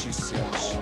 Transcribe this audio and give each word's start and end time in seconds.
Notícias. 0.00 0.78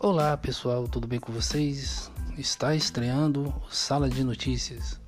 Olá 0.00 0.36
pessoal, 0.36 0.88
tudo 0.88 1.06
bem 1.06 1.20
com 1.20 1.32
vocês? 1.32 2.10
Está 2.36 2.74
estreando 2.74 3.54
Sala 3.70 4.08
de 4.08 4.24
Notícias, 4.24 5.00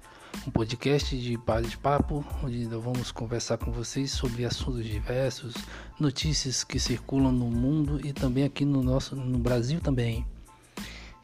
um 0.46 0.50
podcast 0.50 1.16
de 1.16 1.36
bate-papo 1.36 2.24
onde 2.42 2.64
vamos 2.64 3.12
conversar 3.12 3.58
com 3.58 3.70
vocês 3.70 4.10
sobre 4.10 4.44
assuntos 4.44 4.84
diversos, 4.84 5.54
notícias 5.98 6.64
que 6.64 6.78
circulam 6.78 7.32
no 7.32 7.46
mundo 7.50 8.00
e 8.04 8.12
também 8.12 8.44
aqui 8.44 8.64
no 8.64 8.82
nosso 8.82 9.14
no 9.14 9.38
Brasil 9.38 9.80
também. 9.80 10.26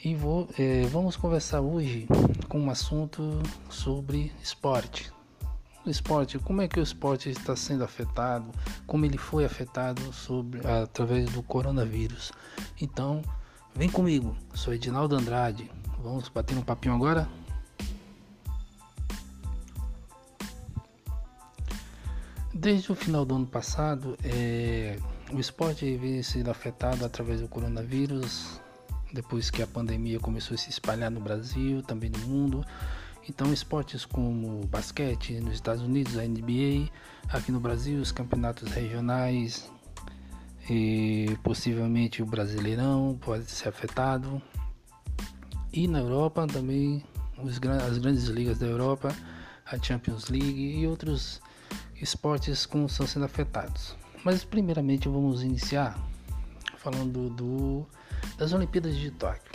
E 0.04 0.14
vou, 0.14 0.48
é, 0.58 0.82
vamos 0.86 1.16
conversar 1.16 1.60
hoje 1.60 2.06
com 2.48 2.60
um 2.60 2.70
assunto 2.70 3.22
sobre 3.68 4.32
esporte. 4.42 5.12
O 5.84 5.90
esporte, 5.90 6.38
como 6.38 6.62
é 6.62 6.68
que 6.68 6.80
o 6.80 6.82
esporte 6.82 7.30
está 7.30 7.56
sendo 7.56 7.84
afetado, 7.84 8.50
como 8.86 9.04
ele 9.04 9.18
foi 9.18 9.44
afetado 9.44 10.12
sobre 10.12 10.60
através 10.66 11.30
do 11.30 11.42
coronavírus. 11.42 12.32
Então, 12.80 13.22
Vem 13.76 13.90
comigo, 13.90 14.34
sou 14.54 14.72
Edinaldo 14.72 15.14
Andrade. 15.14 15.70
Vamos 16.02 16.30
bater 16.30 16.56
um 16.56 16.62
papinho 16.62 16.94
agora? 16.94 17.28
Desde 22.58 22.90
o 22.90 22.94
final 22.94 23.22
do 23.26 23.34
ano 23.34 23.46
passado, 23.46 24.16
é, 24.24 24.98
o 25.30 25.38
esporte 25.38 25.94
vem 25.98 26.22
sendo 26.22 26.50
afetado 26.50 27.04
através 27.04 27.42
do 27.42 27.48
coronavírus, 27.48 28.58
depois 29.12 29.50
que 29.50 29.60
a 29.60 29.66
pandemia 29.66 30.18
começou 30.18 30.54
a 30.54 30.58
se 30.58 30.70
espalhar 30.70 31.10
no 31.10 31.20
Brasil, 31.20 31.82
também 31.82 32.08
no 32.08 32.18
mundo. 32.20 32.64
Então, 33.28 33.52
esportes 33.52 34.06
como 34.06 34.66
basquete 34.68 35.38
nos 35.38 35.52
Estados 35.52 35.82
Unidos, 35.82 36.16
a 36.16 36.22
NBA, 36.22 36.88
aqui 37.28 37.52
no 37.52 37.60
Brasil, 37.60 38.00
os 38.00 38.10
campeonatos 38.10 38.72
regionais, 38.72 39.70
e 40.70 41.36
possivelmente 41.42 42.22
o 42.22 42.26
Brasileirão 42.26 43.18
pode 43.20 43.50
ser 43.50 43.68
afetado. 43.68 44.40
E 45.70 45.86
na 45.86 45.98
Europa 45.98 46.46
também 46.46 47.04
os, 47.36 47.60
as 47.86 47.98
grandes 47.98 48.24
ligas 48.28 48.58
da 48.58 48.66
Europa, 48.66 49.14
a 49.70 49.76
Champions 49.76 50.30
League 50.30 50.78
e 50.78 50.86
outros 50.86 51.38
esportes 52.00 52.66
como 52.66 52.86
estão 52.86 53.06
sendo 53.06 53.24
afetados. 53.24 53.96
Mas 54.24 54.44
primeiramente 54.44 55.08
vamos 55.08 55.42
iniciar 55.42 55.98
falando 56.78 57.30
do, 57.30 57.86
das 58.36 58.52
Olimpíadas 58.52 58.96
de 58.96 59.10
Tóquio. 59.10 59.52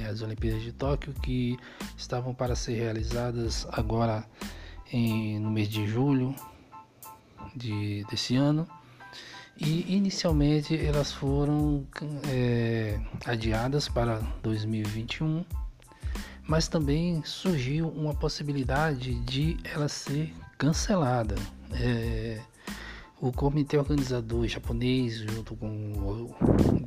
É, 0.00 0.06
as 0.06 0.22
Olimpíadas 0.22 0.62
de 0.62 0.72
Tóquio 0.72 1.12
que 1.14 1.58
estavam 1.96 2.34
para 2.34 2.56
ser 2.56 2.74
realizadas 2.74 3.66
agora 3.70 4.24
em, 4.90 5.38
no 5.38 5.50
mês 5.50 5.68
de 5.68 5.86
julho 5.86 6.34
de, 7.54 8.04
desse 8.10 8.36
ano 8.36 8.66
e 9.56 9.94
inicialmente 9.94 10.76
elas 10.76 11.12
foram 11.12 11.86
é, 12.28 12.98
adiadas 13.24 13.88
para 13.88 14.18
2021, 14.42 15.44
mas 16.46 16.68
também 16.68 17.22
surgiu 17.24 17.88
uma 17.88 18.14
possibilidade 18.14 19.14
de 19.20 19.56
ela 19.64 19.88
ser 19.88 20.34
cancelada. 20.62 21.34
É, 21.72 22.38
o 23.20 23.32
comitê 23.32 23.76
organizador 23.76 24.46
japonês, 24.46 25.16
junto 25.16 25.56
com 25.56 25.66
o, 25.66 26.36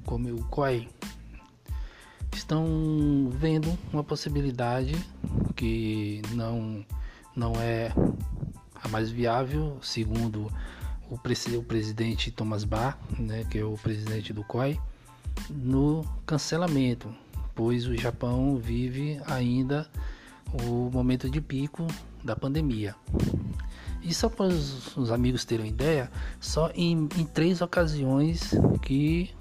com 0.06 0.16
o 0.16 0.44
COI, 0.46 0.88
estão 2.34 3.30
vendo 3.34 3.78
uma 3.92 4.02
possibilidade 4.02 4.96
que 5.58 6.22
não, 6.32 6.86
não 7.36 7.52
é 7.60 7.92
a 8.82 8.88
mais 8.88 9.12
viável, 9.12 9.78
segundo 9.82 10.50
o, 11.10 11.16
o 11.16 11.64
presidente 11.64 12.32
Thomas 12.32 12.64
Bach, 12.64 12.98
né, 13.20 13.44
que 13.52 13.58
é 13.58 13.66
o 13.66 13.74
presidente 13.74 14.32
do 14.32 14.46
COI, 14.46 14.80
no 15.50 16.06
cancelamento, 16.26 17.14
pois 17.54 17.86
o 17.88 17.98
Japão 17.98 18.56
vive 18.56 19.20
ainda 19.28 19.86
o 20.64 20.90
momento 20.90 21.30
de 21.30 21.42
pico 21.42 21.86
da 22.24 22.38
pandemia. 22.38 22.96
E 24.06 24.14
só 24.14 24.30
para 24.30 24.46
os, 24.46 24.96
os 24.96 25.12
amigos 25.12 25.44
terem 25.46 25.68
ideia, 25.68 26.12
só 26.40 26.70
em, 26.76 27.10
em, 27.18 27.26
três 27.26 27.60
ocasiões 27.60 28.54
que 28.84 29.32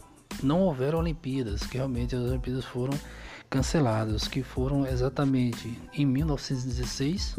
não 0.42 0.62
houveram 0.62 1.00
Olimpíadas, 1.00 1.66
que 1.66 1.76
realmente 1.76 2.16
as 2.16 2.22
Olimpíadas 2.22 2.64
foram 2.64 2.98
canceladas, 3.50 4.26
que 4.26 4.42
foram 4.42 4.86
exatamente 4.86 5.78
em 5.92 6.06
1916, 6.06 7.36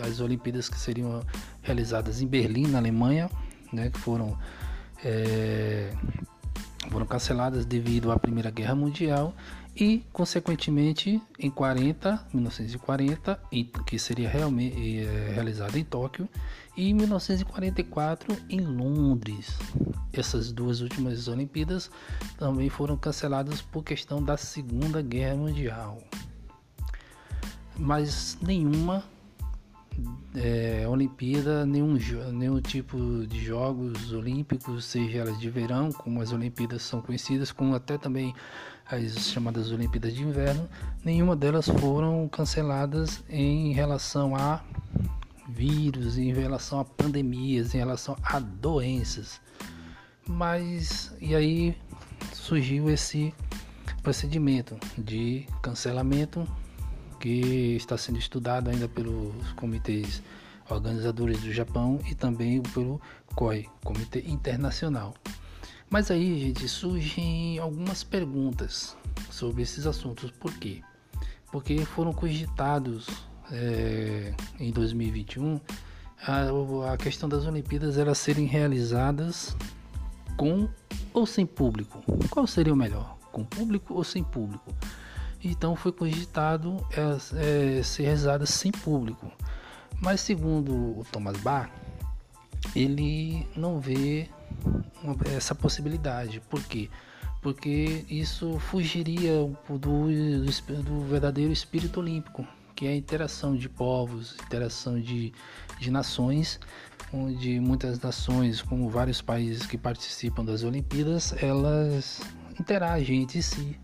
as 0.00 0.20
Olimpíadas 0.20 0.68
que 0.68 0.78
seriam 0.78 1.22
realizadas 1.60 2.22
em 2.22 2.26
Berlim, 2.28 2.68
na 2.68 2.78
Alemanha, 2.78 3.28
né, 3.72 3.90
que 3.90 3.98
foram, 3.98 4.38
é, 5.04 5.92
foram 6.88 7.04
canceladas 7.04 7.66
devido 7.66 8.12
à 8.12 8.18
Primeira 8.18 8.50
Guerra 8.50 8.76
Mundial 8.76 9.34
e, 9.76 10.04
consequentemente, 10.12 11.20
em 11.38 11.50
40, 11.50 12.28
1940, 12.32 13.40
que 13.86 13.98
seria 13.98 14.28
realmente 14.28 15.00
é, 15.00 15.32
realizada 15.34 15.78
em 15.78 15.84
Tóquio, 15.84 16.28
e 16.76 16.90
em 16.90 16.94
1944 16.94 18.36
em 18.48 18.60
Londres. 18.60 19.56
Essas 20.12 20.52
duas 20.52 20.80
últimas 20.80 21.26
Olimpíadas 21.26 21.90
também 22.38 22.68
foram 22.68 22.96
canceladas 22.96 23.60
por 23.60 23.82
questão 23.82 24.22
da 24.22 24.36
Segunda 24.36 25.02
Guerra 25.02 25.36
Mundial. 25.36 26.02
Mas 27.76 28.38
nenhuma 28.40 29.02
é, 30.34 30.86
Olimpíada, 30.88 31.64
nenhum, 31.64 31.96
nenhum 32.32 32.60
tipo 32.60 32.98
de 33.26 33.44
jogos 33.44 34.12
olímpicos, 34.12 34.84
seja 34.84 35.18
elas 35.18 35.38
de 35.38 35.48
verão, 35.48 35.92
como 35.92 36.20
as 36.20 36.32
Olimpíadas 36.32 36.82
são 36.82 37.00
conhecidas, 37.00 37.52
como 37.52 37.74
até 37.74 37.96
também 37.96 38.34
as 38.86 39.28
chamadas 39.30 39.70
Olimpíadas 39.70 40.14
de 40.14 40.22
Inverno, 40.22 40.68
nenhuma 41.04 41.34
delas 41.34 41.68
foram 41.68 42.28
canceladas 42.28 43.22
em 43.28 43.72
relação 43.72 44.36
a 44.36 44.62
vírus, 45.48 46.18
em 46.18 46.32
relação 46.32 46.80
a 46.80 46.84
pandemias, 46.84 47.74
em 47.74 47.78
relação 47.78 48.16
a 48.22 48.38
doenças. 48.38 49.40
Mas 50.26 51.14
e 51.20 51.34
aí 51.34 51.76
surgiu 52.32 52.90
esse 52.90 53.34
procedimento 54.02 54.76
de 54.98 55.46
cancelamento 55.62 56.46
que 57.20 57.74
está 57.76 57.96
sendo 57.96 58.18
estudado 58.18 58.68
ainda 58.68 58.88
pelos 58.88 59.52
comitês 59.52 60.22
organizadores 60.68 61.40
do 61.40 61.52
Japão 61.52 61.98
e 62.08 62.14
também 62.14 62.60
pelo 62.62 63.00
COI, 63.34 63.66
Comitê 63.82 64.20
Internacional. 64.26 65.14
Mas 65.94 66.10
aí, 66.10 66.40
gente, 66.40 66.68
surgem 66.68 67.56
algumas 67.60 68.02
perguntas 68.02 68.96
sobre 69.30 69.62
esses 69.62 69.86
assuntos. 69.86 70.28
Por 70.28 70.52
quê? 70.54 70.82
Porque 71.52 71.84
foram 71.84 72.12
cogitados 72.12 73.06
é, 73.52 74.34
em 74.58 74.72
2021 74.72 75.60
a, 76.20 76.92
a 76.92 76.96
questão 76.96 77.28
das 77.28 77.46
Olimpíadas 77.46 77.96
elas 77.96 78.18
serem 78.18 78.44
realizadas 78.44 79.56
com 80.36 80.68
ou 81.12 81.24
sem 81.26 81.46
público. 81.46 82.02
Qual 82.28 82.44
seria 82.44 82.72
o 82.72 82.76
melhor? 82.76 83.16
Com 83.30 83.44
público 83.44 83.94
ou 83.94 84.02
sem 84.02 84.24
público? 84.24 84.74
Então 85.44 85.76
foi 85.76 85.92
cogitado 85.92 86.84
é, 86.90 87.78
é, 87.78 87.82
ser 87.84 88.02
rezada 88.02 88.46
sem 88.46 88.72
público. 88.72 89.30
Mas 90.00 90.22
segundo 90.22 90.72
o 90.74 91.06
Thomas 91.12 91.36
Bach, 91.36 91.70
ele 92.74 93.46
não 93.54 93.78
vê 93.78 94.28
essa 95.36 95.54
possibilidade. 95.54 96.40
Por 96.48 96.62
quê? 96.62 96.88
Porque 97.42 98.04
isso 98.08 98.58
fugiria 98.58 99.32
do, 99.68 99.78
do, 99.78 100.82
do, 100.82 101.00
verdadeiro 101.02 101.52
espírito 101.52 102.00
olímpico, 102.00 102.46
que 102.74 102.86
é 102.86 102.90
a 102.90 102.96
interação 102.96 103.54
de 103.54 103.68
povos, 103.68 104.34
interação 104.46 104.98
de, 104.98 105.32
de 105.78 105.90
nações, 105.90 106.58
onde 107.12 107.60
muitas 107.60 108.00
nações, 108.00 108.62
como 108.62 108.88
vários 108.88 109.20
países 109.20 109.66
que 109.66 109.76
participam 109.76 110.44
das 110.44 110.64
Olimpíadas, 110.64 111.34
elas 111.42 112.22
interagem 112.58 113.22
entre 113.22 113.42
si 113.42 113.78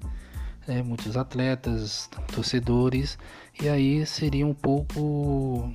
né, 0.66 0.82
muitos 0.82 1.16
atletas, 1.16 2.08
torcedores, 2.32 3.18
e 3.60 3.68
aí 3.68 4.06
seria 4.06 4.46
um 4.46 4.54
pouco 4.54 5.72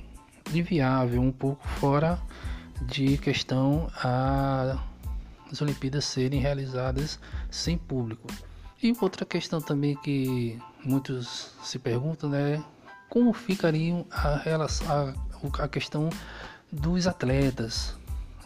inviável, 0.52 1.20
um 1.20 1.32
pouco 1.32 1.66
fora 1.66 2.18
de 2.82 3.18
questão 3.18 3.88
a, 3.96 4.78
as 5.50 5.60
Olimpíadas 5.62 6.04
serem 6.04 6.40
realizadas 6.40 7.18
sem 7.50 7.78
público. 7.78 8.28
E 8.82 8.94
outra 9.00 9.24
questão 9.24 9.60
também 9.60 9.96
que 9.96 10.58
muitos 10.84 11.52
se 11.62 11.78
perguntam 11.78 12.34
é 12.34 12.62
como 13.08 13.32
ficariam 13.32 14.04
a, 14.10 14.36
relação, 14.36 14.86
a, 14.88 15.64
a 15.64 15.68
questão 15.68 16.10
dos 16.70 17.06
atletas. 17.06 17.96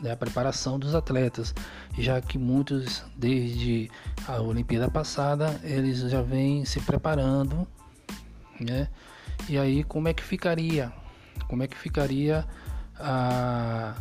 né, 0.01 0.13
a 0.13 0.17
preparação 0.17 0.79
dos 0.79 0.95
atletas, 0.95 1.55
já 1.99 2.21
que 2.21 2.39
muitos 2.39 3.03
desde 3.17 3.91
a 4.27 4.41
Olimpíada 4.41 4.91
passada 4.91 5.61
eles 5.63 5.99
já 5.99 6.23
vêm 6.23 6.65
se 6.65 6.81
preparando, 6.81 7.67
né? 8.59 8.89
E 9.49 9.59
aí 9.59 9.85
como 9.85 10.09
é 10.09 10.15
que 10.15 10.23
ficaria? 10.23 10.93
Como 11.49 11.63
é 11.63 11.67
que 11.67 11.77
ficaria 11.77 12.47
a, 13.01 13.95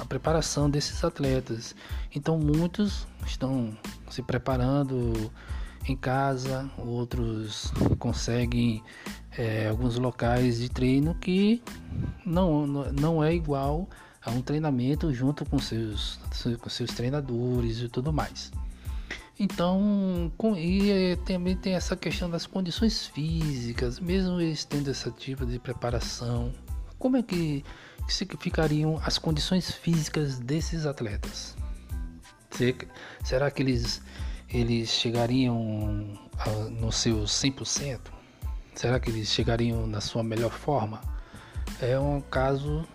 a 0.00 0.04
preparação 0.06 0.68
desses 0.68 1.02
atletas? 1.04 1.74
Então 2.14 2.38
muitos 2.38 3.06
estão 3.26 3.76
se 4.10 4.22
preparando 4.22 5.30
em 5.88 5.96
casa, 5.96 6.70
outros 6.78 7.72
conseguem 7.98 8.82
é, 9.36 9.68
alguns 9.68 9.98
locais 9.98 10.58
de 10.58 10.68
treino 10.68 11.14
que 11.14 11.62
não, 12.24 12.66
não 12.66 13.24
é 13.24 13.34
igual 13.34 13.88
a 14.24 14.30
um 14.30 14.40
treinamento 14.40 15.12
junto 15.12 15.44
com 15.44 15.58
seus, 15.58 16.20
com 16.60 16.70
seus 16.70 16.92
treinadores 16.92 17.80
e 17.80 17.88
tudo 17.88 18.12
mais. 18.12 18.52
Então, 19.38 20.30
com, 20.36 20.54
e 20.54 20.90
é, 20.90 21.16
também 21.16 21.56
tem 21.56 21.74
essa 21.74 21.96
questão 21.96 22.30
das 22.30 22.46
condições 22.46 23.06
físicas, 23.06 23.98
mesmo 23.98 24.40
eles 24.40 24.64
tendo 24.64 24.88
esse 24.88 25.10
tipo 25.12 25.44
de 25.44 25.58
preparação, 25.58 26.52
como 27.02 27.16
é 27.16 27.22
que, 27.24 27.64
ficariam 28.38 28.96
as 29.04 29.18
condições 29.18 29.72
físicas 29.72 30.38
desses 30.38 30.86
atletas? 30.86 31.56
Será 33.24 33.50
que 33.50 33.60
eles, 33.60 34.00
eles 34.48 34.88
chegariam 34.88 36.16
a, 36.38 36.48
no 36.70 36.92
seu 36.92 37.24
100%? 37.24 37.98
Será 38.76 39.00
que 39.00 39.10
eles 39.10 39.26
chegariam 39.26 39.84
na 39.84 40.00
sua 40.00 40.22
melhor 40.22 40.52
forma? 40.52 41.00
É 41.80 41.98
um 41.98 42.20
caso 42.20 42.86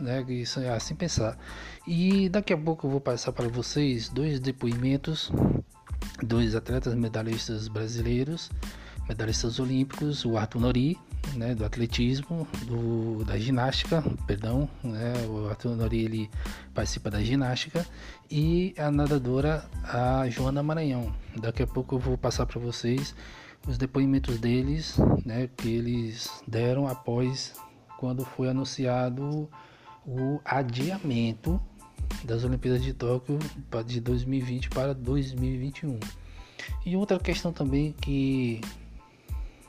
né, 0.00 0.24
que 0.24 0.42
é 0.58 0.70
assim 0.70 0.96
pensar. 0.96 1.38
E 1.86 2.28
daqui 2.28 2.52
a 2.52 2.58
pouco 2.58 2.88
eu 2.88 2.90
vou 2.90 3.00
passar 3.00 3.30
para 3.30 3.46
vocês 3.46 4.08
dois 4.08 4.40
depoimentos, 4.40 5.30
dois 6.20 6.56
atletas 6.56 6.92
medalhistas 6.96 7.68
brasileiros, 7.68 8.50
medalhistas 9.08 9.60
olímpicos, 9.60 10.24
o 10.24 10.36
Arthur 10.36 10.60
Nori, 10.60 10.98
né, 11.34 11.54
do 11.54 11.64
atletismo, 11.64 12.46
do, 12.66 13.24
da 13.24 13.38
ginástica, 13.38 14.02
perdão, 14.26 14.68
né, 14.82 15.12
o 15.28 15.48
Arthur 15.48 15.76
Nori 15.76 16.04
ele 16.04 16.30
participa 16.72 17.10
da 17.10 17.22
ginástica 17.22 17.86
e 18.30 18.74
a 18.78 18.90
nadadora 18.90 19.64
a 19.82 20.28
Joana 20.28 20.62
Maranhão. 20.62 21.12
Daqui 21.36 21.62
a 21.62 21.66
pouco 21.66 21.96
eu 21.96 21.98
vou 21.98 22.18
passar 22.18 22.46
para 22.46 22.60
vocês 22.60 23.14
os 23.66 23.78
depoimentos 23.78 24.38
deles, 24.38 24.96
né, 25.24 25.48
que 25.56 25.68
eles 25.68 26.42
deram 26.46 26.86
após 26.86 27.54
quando 27.98 28.24
foi 28.24 28.48
anunciado 28.48 29.48
o 30.06 30.40
adiamento 30.44 31.60
das 32.24 32.44
Olimpíadas 32.44 32.82
de 32.82 32.92
Tóquio 32.92 33.38
de 33.86 34.00
2020 34.00 34.68
para 34.70 34.94
2021. 34.94 35.98
E 36.84 36.96
outra 36.96 37.18
questão 37.18 37.52
também 37.52 37.92
que 37.92 38.60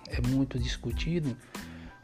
é 0.07 0.22
muito 0.28 0.60
discutido 0.60 1.36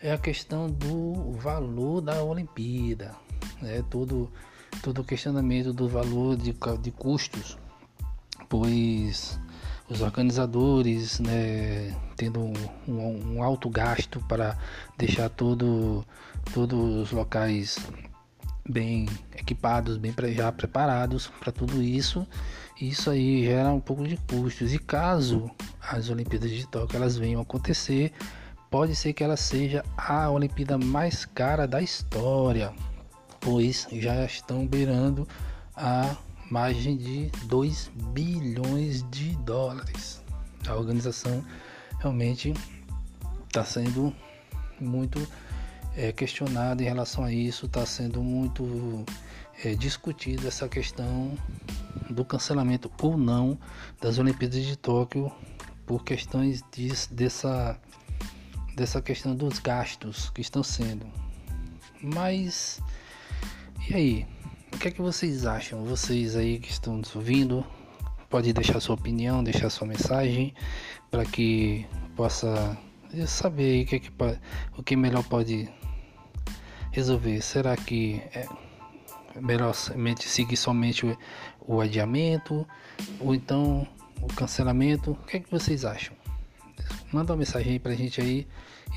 é 0.02 0.12
a 0.12 0.18
questão 0.18 0.68
do 0.68 1.34
valor 1.34 2.02
da 2.02 2.24
Olimpíada, 2.24 3.16
né? 3.62 3.84
todo 3.90 4.32
todo 4.82 5.02
o 5.02 5.04
questionamento 5.04 5.74
do 5.74 5.88
valor 5.88 6.36
de, 6.36 6.56
de 6.82 6.92
custos, 6.92 7.58
pois 8.50 9.40
os 9.90 10.02
organizadores, 10.02 11.20
né, 11.20 11.94
tendo 12.16 12.40
um, 12.40 13.36
um, 13.36 13.44
alto 13.44 13.70
gasto 13.70 14.22
para 14.28 14.58
deixar 14.98 15.30
todo, 15.30 16.06
todos 16.54 16.80
os 16.80 17.12
locais 17.12 17.78
bem 18.72 19.08
equipados, 19.36 19.98
bem 19.98 20.14
já 20.34 20.52
preparados 20.52 21.28
para 21.40 21.52
tudo 21.52 21.82
isso, 21.82 22.26
isso 22.80 23.10
aí 23.10 23.44
gera 23.44 23.72
um 23.72 23.80
pouco 23.80 24.08
de 24.08 24.18
custos. 24.18 24.74
E 24.74 24.80
caso 24.80 25.52
as 25.82 26.10
Olimpíadas 26.10 26.50
de 26.50 26.66
Tóquio 26.68 26.98
elas 26.98 27.18
venham 27.18 27.42
acontecer, 27.42 28.12
pode 28.70 28.96
ser 28.96 29.14
que 29.14 29.24
ela 29.24 29.38
seja 29.38 29.84
a 29.98 30.30
Olimpíada 30.30 30.78
mais 30.78 31.26
cara 31.26 31.68
da 31.68 31.82
história, 31.82 32.74
pois 33.40 33.88
já 33.92 34.24
estão 34.26 34.66
beirando 34.66 35.28
a 35.76 36.16
margem 36.50 36.98
de 36.98 37.32
2 37.46 37.92
bilhões 38.14 39.06
de 39.12 39.36
dólares. 39.38 40.24
A 40.68 40.76
organização 40.76 41.44
realmente 42.00 42.54
está 43.48 43.64
sendo 43.64 44.14
muito 44.80 45.20
é, 45.96 46.12
questionada 46.12 46.82
em 46.82 46.86
relação 46.86 47.24
a 47.24 47.32
isso, 47.32 47.66
está 47.66 47.86
sendo 47.86 48.24
muito 48.24 49.06
é, 49.64 49.76
discutida 49.76 50.48
essa 50.48 50.68
questão 50.68 51.38
do 52.10 52.26
cancelamento 52.26 52.92
ou 53.02 53.18
não 53.18 53.58
das 54.02 54.18
Olimpíadas 54.18 54.64
de 54.64 54.76
Tóquio 54.76 55.32
por 55.86 56.04
questões 56.04 56.64
de, 56.72 56.92
dessa, 57.12 57.80
dessa 58.76 59.02
questão 59.02 59.36
dos 59.36 59.60
gastos 59.60 60.30
que 60.30 60.42
estão 60.42 60.64
sendo. 60.64 61.06
Mas 62.02 62.82
e 63.90 63.94
aí? 63.96 64.28
O 64.74 64.78
que 64.78 64.88
é 64.88 64.92
que 64.92 65.02
vocês 65.02 65.46
acham? 65.46 65.84
Vocês 65.84 66.36
aí 66.36 66.60
que 66.60 66.72
estão 66.72 66.98
nos 66.98 67.14
ouvindo, 67.16 67.66
pode 68.30 68.54
deixar 68.54 68.80
sua 68.80 68.96
opinião, 68.96 69.44
deixar 69.44 69.70
sua 69.70 69.88
mensagem 69.88 70.54
para 71.10 71.26
que 71.26 71.86
possa 72.16 72.78
saber 73.28 73.84
o 73.84 73.88
que, 73.88 73.96
é 73.96 74.00
que 74.00 74.12
o 74.78 74.84
que 74.84 74.96
melhor 74.96 75.24
pode 75.24 75.70
resolver. 76.92 77.42
Será 77.42 77.76
que 77.76 78.22
é 78.34 78.48
melhor 79.40 79.74
seguir 79.74 80.58
somente 80.58 81.18
o, 81.60 81.82
adiamento 81.82 82.68
ou 83.20 83.34
então 83.34 83.88
o 84.22 84.28
cancelamento? 84.28 85.12
O 85.12 85.26
que 85.26 85.38
é 85.38 85.40
que 85.40 85.50
vocês 85.50 85.86
acham? 85.86 86.16
Manda 87.12 87.34
uma 87.34 87.40
mensagem 87.40 87.74
aí 87.74 87.80
pra 87.80 87.96
gente 87.96 88.22
aí 88.22 88.48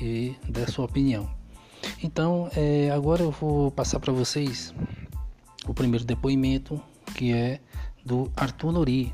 e 0.01 0.35
dê 0.47 0.63
a 0.63 0.67
sua 0.67 0.85
opinião. 0.85 1.29
Então, 2.03 2.49
é, 2.55 2.89
agora 2.91 3.21
eu 3.21 3.31
vou 3.31 3.71
passar 3.71 3.99
para 3.99 4.11
vocês 4.11 4.73
o 5.67 5.73
primeiro 5.73 6.05
depoimento, 6.05 6.81
que 7.15 7.33
é 7.33 7.59
do 8.05 8.31
Arthur 8.35 8.71
Nori. 8.71 9.13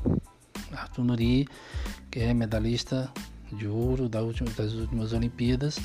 Arthur 0.72 1.04
Nori, 1.04 1.48
que 2.10 2.20
é 2.20 2.34
medalhista 2.34 3.12
de 3.52 3.66
ouro 3.66 4.08
das 4.08 4.22
últimas 4.22 5.12
Olimpíadas, 5.12 5.78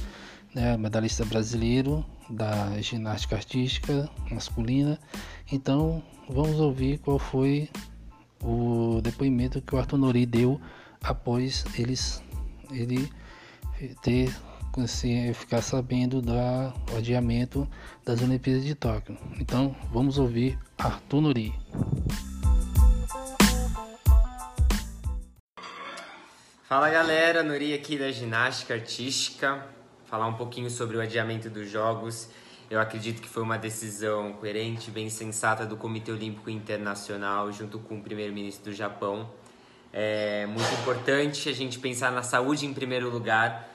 né, 0.56 0.78
medalhista 0.78 1.26
brasileiro 1.26 2.06
da 2.30 2.80
ginástica 2.82 3.36
artística 3.36 4.10
masculina. 4.32 5.00
Então, 5.52 6.04
vamos 6.30 6.60
ouvir 6.60 7.00
qual 7.00 7.20
foi 7.20 7.70
o 8.44 9.00
depoimento 9.02 9.62
que 9.62 9.74
o 9.74 9.78
Arthur 9.78 9.98
Nori 9.98 10.26
deu 10.26 10.60
após 11.02 11.66
eles, 11.78 12.24
ele 12.72 13.10
ter 14.02 14.32
se 14.86 15.34
ficar 15.34 15.62
sabendo 15.64 16.22
do 16.22 16.34
adiamento 16.96 17.68
das 18.06 18.22
Olimpíadas 18.22 18.64
de 18.64 18.76
Tóquio. 18.76 19.18
Então 19.40 19.76
vamos 19.92 20.20
ouvir 20.20 20.60
Arthur 20.78 21.22
Nuri. 21.22 21.54
Fala 26.68 26.90
galera, 26.90 27.42
Nuri 27.42 27.74
aqui 27.74 27.98
da 27.98 28.12
ginástica 28.12 28.74
artística. 28.76 29.77
Falar 30.08 30.26
um 30.28 30.36
pouquinho 30.36 30.70
sobre 30.70 30.96
o 30.96 31.02
adiamento 31.02 31.50
dos 31.50 31.70
Jogos. 31.70 32.30
Eu 32.70 32.80
acredito 32.80 33.22
que 33.22 33.28
foi 33.28 33.44
uma 33.44 33.58
decisão 33.58 34.32
coerente, 34.32 34.90
bem 34.90 35.10
sensata 35.10 35.66
do 35.66 35.76
Comitê 35.76 36.14
Olímpico 36.14 36.50
Internacional, 36.50 37.52
junto 37.52 37.78
com 37.78 37.98
o 37.98 38.02
primeiro-ministro 38.02 38.72
do 38.72 38.74
Japão. 38.74 39.30
É 39.92 40.46
muito 40.46 40.74
importante 40.76 41.50
a 41.50 41.52
gente 41.52 41.78
pensar 41.78 42.10
na 42.14 42.24
saúde 42.24 42.66
em 42.66 42.74
primeiro 42.74 43.10
lugar 43.10 43.70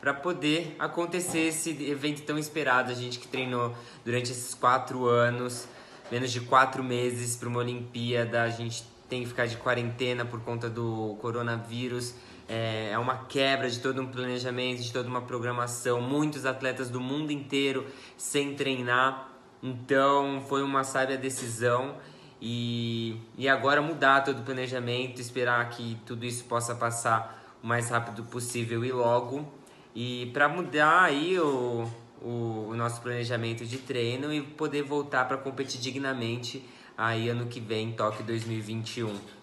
para 0.00 0.14
poder 0.14 0.74
acontecer 0.78 1.48
esse 1.48 1.70
evento 1.84 2.22
tão 2.22 2.38
esperado. 2.38 2.90
A 2.90 2.94
gente 2.94 3.18
que 3.18 3.28
treinou 3.28 3.74
durante 4.06 4.32
esses 4.32 4.54
quatro 4.54 5.04
anos, 5.04 5.68
menos 6.10 6.32
de 6.32 6.40
quatro 6.40 6.82
meses 6.82 7.36
para 7.36 7.46
uma 7.46 7.58
Olimpíada, 7.58 8.42
a 8.42 8.48
gente 8.48 8.84
tem 9.06 9.20
que 9.20 9.28
ficar 9.28 9.44
de 9.44 9.58
quarentena 9.58 10.24
por 10.24 10.40
conta 10.40 10.70
do 10.70 11.18
coronavírus. 11.20 12.14
É, 12.48 12.90
é 12.92 12.98
uma 12.98 13.26
quebra 13.26 13.68
de 13.68 13.78
todo 13.78 14.00
um 14.00 14.06
planejamento, 14.06 14.82
de 14.82 14.92
toda 14.92 15.08
uma 15.08 15.20
programação. 15.20 16.00
Muitos 16.00 16.46
atletas 16.46 16.88
do 16.88 17.00
mundo 17.00 17.30
inteiro 17.30 17.86
sem 18.16 18.54
treinar. 18.54 19.28
Então 19.62 20.42
foi 20.48 20.62
uma 20.62 20.82
sábia 20.82 21.18
decisão. 21.18 21.96
E, 22.40 23.20
e 23.36 23.48
agora 23.48 23.82
mudar 23.82 24.22
todo 24.22 24.40
o 24.40 24.42
planejamento, 24.42 25.20
esperar 25.20 25.68
que 25.70 25.98
tudo 26.06 26.24
isso 26.24 26.44
possa 26.44 26.74
passar 26.74 27.58
o 27.62 27.66
mais 27.66 27.90
rápido 27.90 28.24
possível 28.24 28.84
e 28.84 28.92
logo. 28.92 29.52
E 29.94 30.30
para 30.32 30.48
mudar 30.48 31.02
aí 31.02 31.38
o, 31.38 31.88
o, 32.22 32.68
o, 32.70 32.74
nosso 32.74 33.00
planejamento 33.00 33.66
de 33.66 33.78
treino 33.78 34.32
e 34.32 34.40
poder 34.40 34.82
voltar 34.82 35.26
para 35.26 35.36
competir 35.36 35.80
dignamente 35.80 36.64
aí 36.96 37.28
ano 37.28 37.46
que 37.46 37.60
vem, 37.60 37.92
Tóquio 37.92 38.24
2021. 38.24 39.37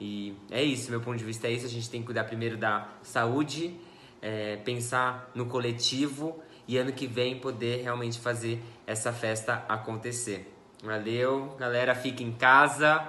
E 0.00 0.36
é 0.50 0.62
isso, 0.62 0.90
meu 0.90 1.00
ponto 1.00 1.16
de 1.16 1.24
vista 1.24 1.48
é 1.48 1.52
isso. 1.52 1.66
A 1.66 1.68
gente 1.68 1.90
tem 1.90 2.00
que 2.00 2.06
cuidar 2.06 2.24
primeiro 2.24 2.56
da 2.56 2.88
saúde, 3.02 3.74
é, 4.22 4.56
pensar 4.56 5.30
no 5.34 5.46
coletivo 5.46 6.40
e 6.66 6.76
ano 6.76 6.92
que 6.92 7.06
vem 7.06 7.38
poder 7.38 7.82
realmente 7.82 8.18
fazer 8.18 8.62
essa 8.86 9.12
festa 9.12 9.64
acontecer. 9.68 10.54
Valeu, 10.82 11.56
galera, 11.58 11.94
fica 11.94 12.22
em 12.22 12.32
casa, 12.32 13.08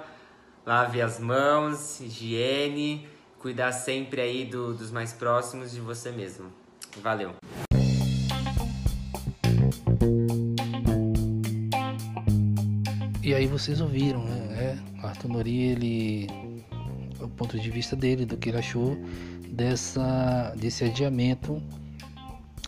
lave 0.66 1.00
as 1.00 1.20
mãos, 1.20 2.00
higiene, 2.00 3.06
cuidar 3.38 3.72
sempre 3.72 4.20
aí 4.20 4.44
do, 4.44 4.74
dos 4.74 4.90
mais 4.90 5.12
próximos 5.12 5.70
de 5.70 5.80
você 5.80 6.10
mesmo. 6.10 6.52
Valeu. 7.00 7.34
E 13.22 13.34
aí 13.34 13.46
vocês 13.46 13.80
ouviram, 13.80 14.24
né? 14.24 14.78
É, 15.02 15.06
Arthur 15.06 15.28
Nori, 15.28 15.62
ele, 15.62 16.26
o 17.22 17.28
ponto 17.28 17.58
de 17.58 17.70
vista 17.70 17.94
dele, 17.96 18.24
do 18.24 18.36
que 18.36 18.48
ele 18.48 18.58
achou 18.58 18.96
dessa, 19.50 20.54
desse 20.56 20.84
adiamento 20.84 21.62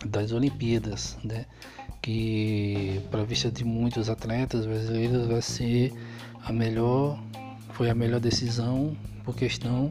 das 0.05 0.31
Olimpíadas, 0.31 1.17
né? 1.23 1.45
Que 2.01 3.01
para 3.09 3.23
vista 3.23 3.49
de 3.49 3.63
muitos 3.63 4.09
atletas 4.09 4.65
brasileiros 4.65 5.27
vai 5.27 5.41
ser 5.41 5.93
a 6.43 6.51
melhor, 6.51 7.21
foi 7.69 7.89
a 7.89 7.95
melhor 7.95 8.19
decisão 8.19 8.95
por 9.23 9.35
questão 9.35 9.89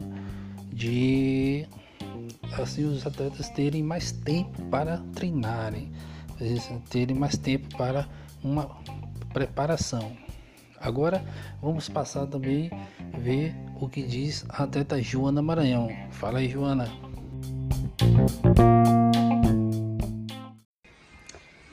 de 0.71 1.65
assim 2.53 2.85
os 2.85 3.05
atletas 3.05 3.49
terem 3.49 3.81
mais 3.81 4.11
tempo 4.11 4.61
para 4.65 4.97
treinarem, 5.15 5.91
terem 6.89 7.15
mais 7.15 7.37
tempo 7.37 7.75
para 7.75 8.07
uma 8.43 8.69
preparação. 9.33 10.15
Agora 10.83 11.23
vamos 11.61 11.87
passar 11.87 12.27
também 12.27 12.69
ver 13.17 13.55
o 13.79 13.87
que 13.87 14.03
diz 14.03 14.45
a 14.49 14.63
atleta 14.63 15.01
Joana 15.01 15.41
Maranhão. 15.41 15.87
Fala 16.11 16.39
aí, 16.39 16.49
Joana. 16.49 16.91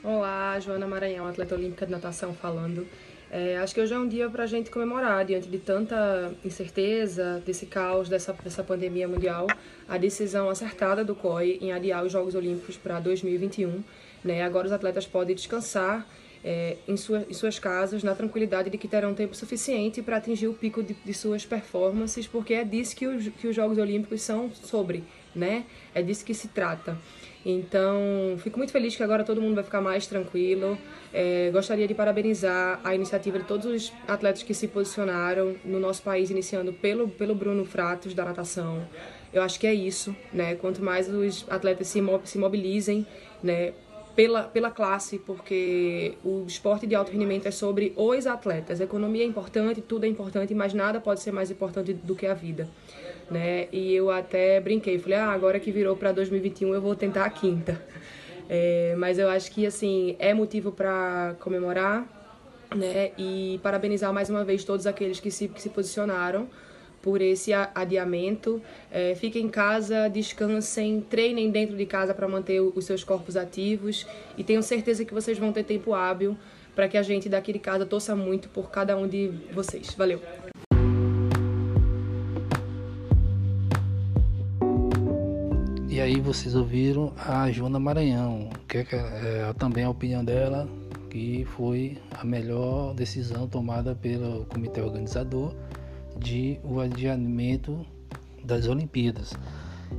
Olá, 0.01 0.57
Joana 0.61 0.87
Maranhão, 0.87 1.27
atleta 1.27 1.55
olímpica 1.55 1.85
de 1.85 1.91
natação 1.91 2.33
falando. 2.33 2.87
É, 3.29 3.57
acho 3.57 3.75
que 3.75 3.81
hoje 3.81 3.93
é 3.93 3.99
um 3.99 4.07
dia 4.07 4.29
para 4.29 4.43
a 4.43 4.47
gente 4.47 4.71
comemorar, 4.71 5.25
diante 5.25 5.49
de 5.49 5.57
tanta 5.57 6.33
incerteza, 6.45 7.43
desse 7.45 7.65
caos, 7.65 8.07
dessa, 8.07 8.31
dessa 8.31 8.63
pandemia 8.63 9.09
mundial, 9.09 9.45
a 9.89 9.97
decisão 9.97 10.49
acertada 10.49 11.03
do 11.03 11.15
COI 11.15 11.59
em 11.61 11.73
adiar 11.73 12.05
os 12.05 12.13
Jogos 12.13 12.33
Olímpicos 12.33 12.77
para 12.77 13.01
2021. 13.01 13.83
Né? 14.23 14.41
Agora 14.41 14.67
os 14.67 14.71
atletas 14.71 15.05
podem 15.05 15.35
descansar 15.35 16.07
é, 16.43 16.77
em, 16.87 16.97
sua, 16.97 17.25
em, 17.29 17.33
suas 17.33 17.59
casas, 17.59 18.03
na 18.03 18.15
tranquilidade 18.15 18.69
de 18.69 18.77
que 18.77 18.87
terão 18.87 19.13
tempo 19.13 19.35
suficiente 19.35 20.01
para 20.01 20.17
atingir 20.17 20.47
o 20.47 20.53
pico 20.53 20.81
de, 20.81 20.93
de, 20.93 21.13
suas 21.13 21.45
performances, 21.45 22.27
porque 22.27 22.53
é 22.53 22.63
disso 22.63 22.95
que, 22.95 23.07
os, 23.07 23.27
que 23.29 23.47
os 23.47 23.55
Jogos 23.55 23.77
Olímpicos 23.77 24.21
são 24.21 24.51
sobre, 24.51 25.03
né? 25.35 25.65
É 25.93 26.01
disso 26.01 26.25
que 26.25 26.33
se 26.33 26.47
trata. 26.47 26.97
Então, 27.45 28.37
fico 28.37 28.57
muito 28.57 28.71
feliz 28.71 28.95
que 28.95 29.01
agora 29.01 29.23
todo 29.23 29.41
mundo 29.41 29.55
vai 29.55 29.63
ficar 29.63 29.81
mais 29.81 30.05
tranquilo. 30.05 30.77
É, 31.11 31.49
gostaria 31.51 31.87
de 31.87 31.93
parabenizar 31.93 32.79
a 32.83 32.93
iniciativa 32.93 33.39
de 33.39 33.45
todos 33.45 33.65
os 33.65 33.93
atletas 34.07 34.43
que 34.43 34.53
se 34.53 34.67
posicionaram 34.67 35.55
no 35.65 35.79
nosso 35.79 36.03
país, 36.03 36.29
iniciando 36.29 36.71
pelo, 36.71 37.07
pelo 37.09 37.33
Bruno 37.33 37.65
Fratos, 37.65 38.13
da 38.13 38.25
natação. 38.25 38.87
Eu 39.33 39.41
acho 39.41 39.59
que 39.59 39.65
é 39.65 39.73
isso, 39.73 40.15
né? 40.31 40.55
Quanto 40.55 40.83
mais 40.83 41.09
os 41.09 41.45
atletas 41.49 41.87
se, 41.87 41.99
se 42.25 42.37
mobilizem, 42.37 43.07
né? 43.41 43.73
Pela, 44.15 44.43
pela 44.43 44.71
classe, 44.71 45.19
porque 45.19 46.17
o 46.23 46.45
esporte 46.47 46.85
de 46.85 46.95
alto 46.95 47.11
rendimento 47.11 47.47
é 47.47 47.51
sobre 47.51 47.93
os 47.95 48.27
atletas. 48.27 48.81
A 48.81 48.83
economia 48.83 49.23
é 49.23 49.25
importante, 49.25 49.81
tudo 49.81 50.05
é 50.05 50.07
importante, 50.07 50.53
mas 50.53 50.73
nada 50.73 50.99
pode 50.99 51.21
ser 51.21 51.31
mais 51.31 51.49
importante 51.49 51.93
do 51.93 52.15
que 52.15 52.25
a 52.25 52.33
vida. 52.33 52.67
Né? 53.29 53.67
E 53.71 53.93
eu 53.93 54.11
até 54.11 54.59
brinquei, 54.59 54.99
falei, 54.99 55.17
ah, 55.17 55.31
agora 55.31 55.59
que 55.59 55.71
virou 55.71 55.95
para 55.95 56.11
2021 56.11 56.73
eu 56.73 56.81
vou 56.81 56.95
tentar 56.95 57.25
a 57.25 57.29
quinta. 57.29 57.81
É, 58.49 58.95
mas 58.97 59.17
eu 59.17 59.29
acho 59.29 59.49
que 59.49 59.65
assim 59.65 60.15
é 60.19 60.33
motivo 60.33 60.73
para 60.73 61.35
comemorar, 61.39 62.05
né? 62.75 63.11
E 63.17 63.59
parabenizar 63.63 64.11
mais 64.13 64.29
uma 64.29 64.43
vez 64.43 64.65
todos 64.65 64.85
aqueles 64.85 65.21
que 65.21 65.31
se, 65.31 65.47
que 65.47 65.61
se 65.61 65.69
posicionaram 65.69 66.49
por 67.01 67.21
esse 67.21 67.51
adiamento. 67.53 68.61
É, 68.91 69.15
fiquem 69.15 69.45
em 69.45 69.49
casa, 69.49 70.07
descansem, 70.07 71.01
treinem 71.01 71.49
dentro 71.49 71.75
de 71.75 71.85
casa 71.85 72.13
para 72.13 72.27
manter 72.27 72.59
os 72.61 72.85
seus 72.85 73.03
corpos 73.03 73.35
ativos 73.35 74.05
e 74.37 74.43
tenho 74.43 74.61
certeza 74.61 75.03
que 75.03 75.13
vocês 75.13 75.37
vão 75.37 75.51
ter 75.51 75.63
tempo 75.63 75.93
hábil 75.93 76.37
para 76.75 76.87
que 76.87 76.97
a 76.97 77.03
gente 77.03 77.27
daqui 77.27 77.51
de 77.53 77.59
casa 77.59 77.85
torça 77.85 78.15
muito 78.15 78.49
por 78.49 78.69
cada 78.69 78.97
um 78.97 79.07
de 79.07 79.31
vocês. 79.53 79.93
Valeu! 79.93 80.21
E 85.89 85.99
aí 85.99 86.19
vocês 86.19 86.55
ouviram 86.55 87.13
a 87.17 87.51
Joana 87.51 87.79
Maranhão, 87.79 88.49
que 88.67 88.77
é, 88.77 88.85
é 88.91 89.53
também 89.59 89.83
a 89.83 89.89
opinião 89.89 90.23
dela, 90.23 90.67
que 91.09 91.45
foi 91.57 91.97
a 92.11 92.23
melhor 92.23 92.93
decisão 92.93 93.47
tomada 93.47 93.93
pelo 93.93 94.45
comitê 94.45 94.81
organizador 94.81 95.53
de 96.21 96.59
o 96.63 96.79
adiamento 96.79 97.85
das 98.43 98.67
Olimpíadas. 98.67 99.33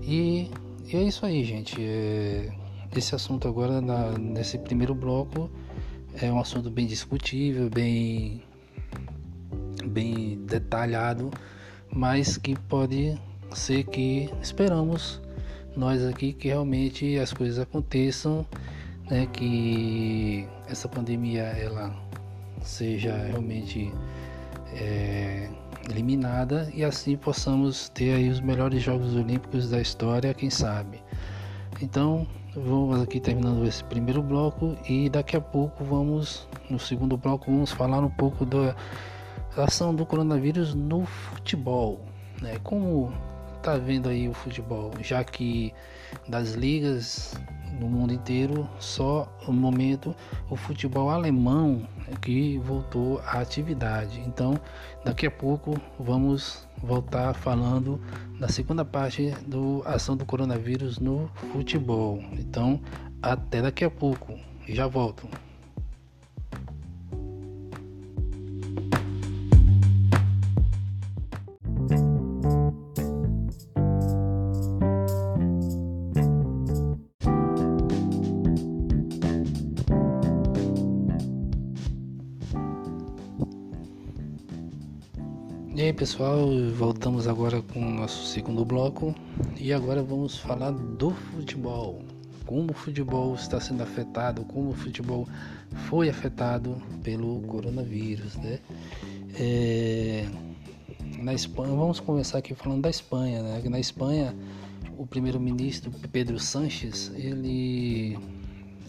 E, 0.03 0.51
e 0.87 0.97
é 0.97 1.03
isso 1.03 1.27
aí, 1.27 1.45
gente. 1.45 1.77
É, 1.81 2.51
esse 2.97 3.15
assunto 3.15 3.49
agora, 3.49 3.81
na, 3.81 4.13
nesse 4.19 4.59
primeiro 4.59 4.95
bloco, 4.95 5.51
é 6.21 6.31
um 6.31 6.39
assunto 6.39 6.71
bem 6.71 6.87
discutível, 6.87 7.69
bem, 7.71 8.43
bem 9.87 10.39
detalhado, 10.47 11.31
mas 11.91 12.37
que 12.37 12.59
pode 12.69 13.19
ser 13.55 13.85
que 13.85 14.31
esperamos 14.43 15.21
nós 15.77 16.05
aqui 16.05 16.33
que 16.33 16.49
realmente 16.49 17.19
as 17.19 17.33
coisas 17.33 17.59
aconteçam, 17.59 18.47
né, 19.11 19.27
que 19.27 20.47
essa 20.69 20.89
pandemia 20.89 21.43
ela 21.43 21.95
seja 22.63 23.17
realmente 23.17 23.93
é, 24.75 25.49
eliminada 25.91 26.71
e 26.75 26.85
assim 26.85 27.17
possamos 27.17 27.89
ter 27.89 28.15
aí 28.15 28.29
os 28.29 28.41
melhores 28.41 28.83
Jogos 28.83 29.15
Olímpicos 29.15 29.71
da 29.71 29.81
história, 29.81 30.35
quem 30.35 30.51
sabe. 30.51 31.03
Então, 31.81 32.27
vamos 32.55 33.01
aqui 33.01 33.19
terminando 33.19 33.65
esse 33.67 33.83
primeiro 33.85 34.23
bloco 34.23 34.77
e 34.89 35.09
daqui 35.09 35.37
a 35.37 35.41
pouco 35.41 35.85
vamos 35.85 36.47
no 36.69 36.79
segundo 36.79 37.17
bloco 37.17 37.51
vamos 37.51 37.73
falar 37.73 38.01
um 38.01 38.11
pouco 38.11 38.45
da 38.45 38.75
ação 39.57 39.95
do 39.95 40.07
coronavírus 40.07 40.75
no 40.75 41.05
futebol, 41.05 42.01
né? 42.41 42.59
Como 42.63 43.13
tá 43.63 43.77
vendo 43.77 44.09
aí 44.09 44.29
o 44.29 44.35
futebol, 44.35 44.91
já 45.01 45.23
que 45.23 45.73
das 46.29 46.53
ligas 46.53 47.35
no 47.79 47.89
mundo 47.89 48.13
inteiro, 48.13 48.69
só 48.79 49.33
no 49.47 49.53
momento 49.53 50.15
o 50.51 50.57
futebol 50.57 51.11
alemão 51.11 51.83
que 52.21 52.59
voltou 52.59 53.19
à 53.21 53.41
atividade. 53.41 54.21
Então, 54.27 54.59
daqui 55.05 55.27
a 55.27 55.31
pouco 55.31 55.81
vamos 55.99 56.69
voltar 56.83 57.35
falando 57.35 58.01
da 58.39 58.49
segunda 58.49 58.85
parte 58.85 59.31
do 59.47 59.83
ação 59.85 60.17
do 60.17 60.25
coronavírus 60.25 60.99
no 60.99 61.31
futebol. 61.53 62.23
Então, 62.33 62.81
até 63.23 63.63
daqui 63.63 63.85
a 63.85 63.91
pouco. 63.91 64.39
Já 64.69 64.87
volto. 64.87 65.29
Aí 85.81 85.93
pessoal, 85.93 86.49
voltamos 86.77 87.27
agora 87.27 87.63
com 87.63 87.81
o 87.81 87.91
nosso 87.91 88.27
segundo 88.27 88.63
bloco 88.63 89.15
e 89.59 89.73
agora 89.73 90.03
vamos 90.03 90.37
falar 90.37 90.71
do 90.71 91.13
futebol. 91.13 92.03
Como 92.45 92.73
o 92.73 92.75
futebol 92.75 93.35
está 93.35 93.59
sendo 93.59 93.83
afetado, 93.83 94.45
como 94.45 94.71
o 94.71 94.75
futebol 94.75 95.27
foi 95.89 96.11
afetado 96.11 96.77
pelo 97.03 97.41
coronavírus, 97.43 98.37
né? 98.37 98.59
É, 99.35 100.27
na 101.19 101.33
Espanha, 101.33 101.75
vamos 101.75 102.01
começar 102.01 102.39
aqui 102.39 102.55
falando 102.55 102.83
da 102.83 102.91
Espanha, 102.91 103.43
né? 103.43 103.63
Na 103.71 103.81
Espanha, 103.81 104.37
o 104.99 105.07
primeiro-ministro 105.07 105.91
Pedro 106.13 106.39
Sanches, 106.39 107.11
ele 107.15 108.19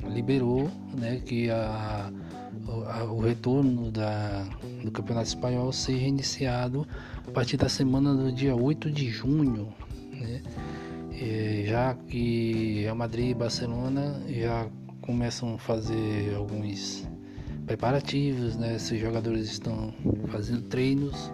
liberou, 0.09 0.69
né, 0.97 1.21
que 1.25 1.49
a 1.49 2.11
o, 3.11 3.19
retorno 3.19 3.91
da, 3.91 4.45
do 4.83 4.91
Campeonato 4.91 5.27
Espanhol 5.27 5.71
seja 5.71 6.05
iniciado 6.05 6.87
a 7.27 7.31
partir 7.31 7.57
da 7.57 7.69
semana 7.69 8.13
do 8.13 8.31
dia 8.31 8.55
8 8.55 8.91
de 8.91 9.09
junho, 9.09 9.73
né? 10.11 10.41
Já 11.65 11.93
que 11.93 12.81
Real 12.81 12.95
Madrid 12.95 13.29
e 13.29 13.33
Barcelona 13.33 14.21
já 14.27 14.67
começam 15.01 15.55
a 15.55 15.57
fazer 15.57 16.35
alguns 16.35 17.07
preparativos, 17.65 18.55
né? 18.55 18.75
Esses 18.75 18.99
jogadores 18.99 19.51
estão 19.51 19.93
fazendo 20.27 20.63
treinos, 20.63 21.31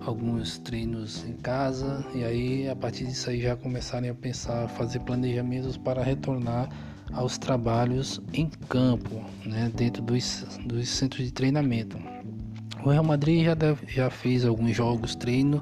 alguns 0.00 0.58
treinos 0.58 1.24
em 1.28 1.34
casa, 1.34 2.04
e 2.14 2.24
aí 2.24 2.68
a 2.68 2.74
partir 2.74 3.04
disso 3.04 3.30
aí 3.30 3.40
já 3.40 3.56
começarem 3.56 4.10
a 4.10 4.14
pensar, 4.14 4.68
fazer 4.68 5.00
planejamentos 5.00 5.76
para 5.76 6.02
retornar 6.02 6.68
aos 7.12 7.38
trabalhos 7.38 8.20
em 8.32 8.48
campo, 8.68 9.22
né, 9.44 9.70
dentro 9.74 10.02
dos, 10.02 10.46
dos 10.64 10.88
centros 10.88 11.24
de 11.24 11.32
treinamento. 11.32 11.98
O 12.84 12.90
Real 12.90 13.04
Madrid 13.04 13.44
já, 13.44 13.54
deve, 13.54 13.86
já 13.86 14.08
fez 14.08 14.44
alguns 14.44 14.74
jogos 14.74 15.14
treino, 15.14 15.60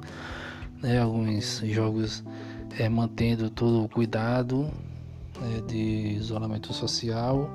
né, 0.81 0.99
alguns 0.99 1.61
jogos 1.65 2.23
é, 2.77 2.87
mantendo 2.87 3.49
todo 3.49 3.83
o 3.83 3.89
cuidado 3.89 4.69
né, 5.41 5.61
de 5.67 6.17
isolamento 6.17 6.73
social 6.73 7.49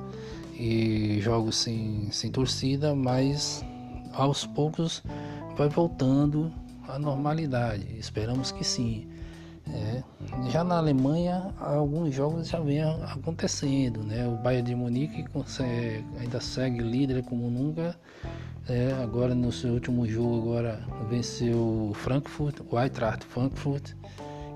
e 0.54 1.18
jogos 1.20 1.56
sem, 1.56 2.08
sem 2.10 2.30
torcida, 2.30 2.94
mas 2.94 3.64
aos 4.12 4.46
poucos 4.46 5.02
vai 5.56 5.68
voltando 5.68 6.52
à 6.88 6.98
normalidade. 6.98 7.86
Esperamos 7.98 8.52
que 8.52 8.64
sim. 8.64 9.06
É. 9.72 10.02
Já 10.50 10.62
na 10.62 10.76
Alemanha, 10.76 11.54
alguns 11.58 12.14
jogos 12.14 12.48
já 12.48 12.60
vêm 12.60 12.82
acontecendo. 12.82 14.02
Né? 14.02 14.26
O 14.26 14.36
Bayern 14.42 14.68
de 14.68 14.74
Munique 14.74 15.24
consegue, 15.30 16.04
ainda 16.18 16.40
segue 16.40 16.80
líder 16.80 17.22
como 17.24 17.48
nunca. 17.50 17.96
É, 18.68 18.92
agora 19.02 19.34
no 19.34 19.52
seu 19.52 19.74
último 19.74 20.06
jogo 20.06 20.38
agora 20.38 20.80
venceu 21.10 21.90
o 21.90 21.92
Frankfurt, 21.94 22.60
o 22.70 22.80
Eintracht 22.80 23.24
Frankfurt, 23.26 23.92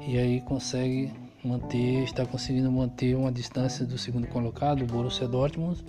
e 0.07 0.17
aí 0.17 0.41
consegue 0.41 1.13
manter, 1.45 2.05
está 2.05 2.25
conseguindo 2.25 2.73
manter 2.73 3.15
uma 3.15 3.31
distância 3.31 3.85
do 3.85 3.99
segundo 3.99 4.27
colocado, 4.27 4.83
o 4.83 4.87
Borussia 4.87 5.29
Dortmund, 5.29 5.85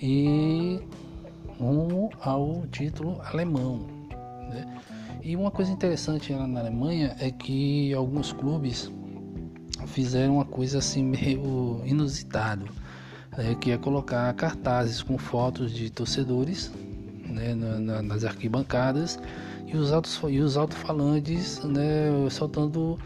e 0.00 0.78
rumo 1.58 2.10
ao 2.20 2.66
título 2.66 3.18
alemão. 3.22 3.86
Né? 4.50 4.80
E 5.22 5.34
uma 5.34 5.50
coisa 5.50 5.70
interessante 5.70 6.32
lá 6.32 6.46
na 6.46 6.60
Alemanha 6.60 7.16
é 7.18 7.30
que 7.30 7.92
alguns 7.92 8.32
clubes 8.32 8.90
fizeram 9.86 10.36
uma 10.36 10.44
coisa 10.44 10.78
assim 10.78 11.02
meio 11.04 11.82
inusitado, 11.84 12.66
né? 13.36 13.54
que 13.60 13.70
é 13.70 13.78
colocar 13.78 14.32
cartazes 14.34 15.02
com 15.02 15.18
fotos 15.18 15.72
de 15.72 15.90
torcedores 15.90 16.70
né? 17.26 17.54
na, 17.54 17.78
na, 17.78 18.02
nas 18.02 18.24
arquibancadas 18.24 19.18
e 19.66 19.76
os 19.76 19.92
altos 19.92 20.20
e 20.28 20.38
os 20.40 20.56
alto-falantes 20.56 21.62
né? 21.64 22.10
soltando 22.30 22.98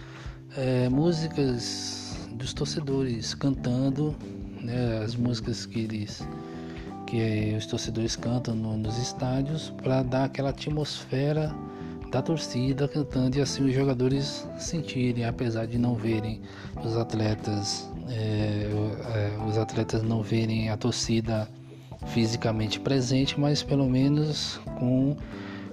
é, 0.57 0.89
músicas 0.89 2.17
dos 2.33 2.53
torcedores 2.53 3.35
cantando 3.35 4.15
né, 4.61 5.03
as 5.05 5.17
músicas 5.17 5.67
que 5.67 5.81
eles 5.81 6.27
que 7.07 7.55
os 7.59 7.67
torcedores 7.67 8.17
cantam 8.17 8.55
no, 8.55 8.77
nos 8.77 8.97
estádios 8.97 9.71
para 9.83 10.03
dar 10.03 10.25
aquela 10.25 10.51
atmosfera 10.51 11.55
da 12.13 12.21
torcida 12.21 12.87
cantando 12.87 13.39
e 13.39 13.41
assim 13.41 13.65
os 13.65 13.75
jogadores 13.75 14.47
sentirem, 14.59 15.25
apesar 15.25 15.67
de 15.67 15.79
não 15.79 15.95
verem 15.95 16.43
os 16.85 16.95
atletas, 16.95 17.91
é, 18.07 18.69
é, 19.15 19.49
os 19.49 19.57
atletas 19.57 20.03
não 20.03 20.23
verem 20.23 20.69
a 20.69 20.77
torcida 20.77 21.49
fisicamente 22.09 22.79
presente, 22.79 23.41
mas 23.41 23.63
pelo 23.63 23.89
menos 23.89 24.61
com 24.79 25.17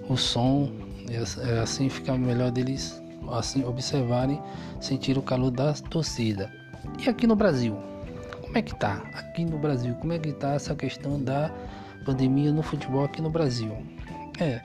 o 0.08 0.16
som, 0.16 0.72
é, 1.10 1.60
assim 1.60 1.90
fica 1.90 2.18
melhor 2.18 2.52
deles 2.52 3.02
assim 3.32 3.66
observarem, 3.66 4.42
sentir 4.80 5.18
o 5.18 5.22
calor 5.22 5.52
da 5.52 5.74
torcida. 5.74 6.50
E 7.06 7.10
aqui 7.10 7.28
no 7.28 7.36
Brasil, 7.36 7.76
como 8.42 8.58
é 8.58 8.62
que 8.62 8.74
tá? 8.80 9.04
Aqui 9.14 9.44
no 9.44 9.60
Brasil, 9.60 9.94
como 9.96 10.14
é 10.14 10.18
que 10.18 10.32
tá 10.32 10.54
essa 10.54 10.74
questão 10.74 11.22
da 11.22 11.52
pandemia 12.06 12.54
no 12.54 12.64
futebol 12.64 13.04
aqui 13.04 13.22
no 13.22 13.30
Brasil? 13.30 13.76
É, 14.40 14.62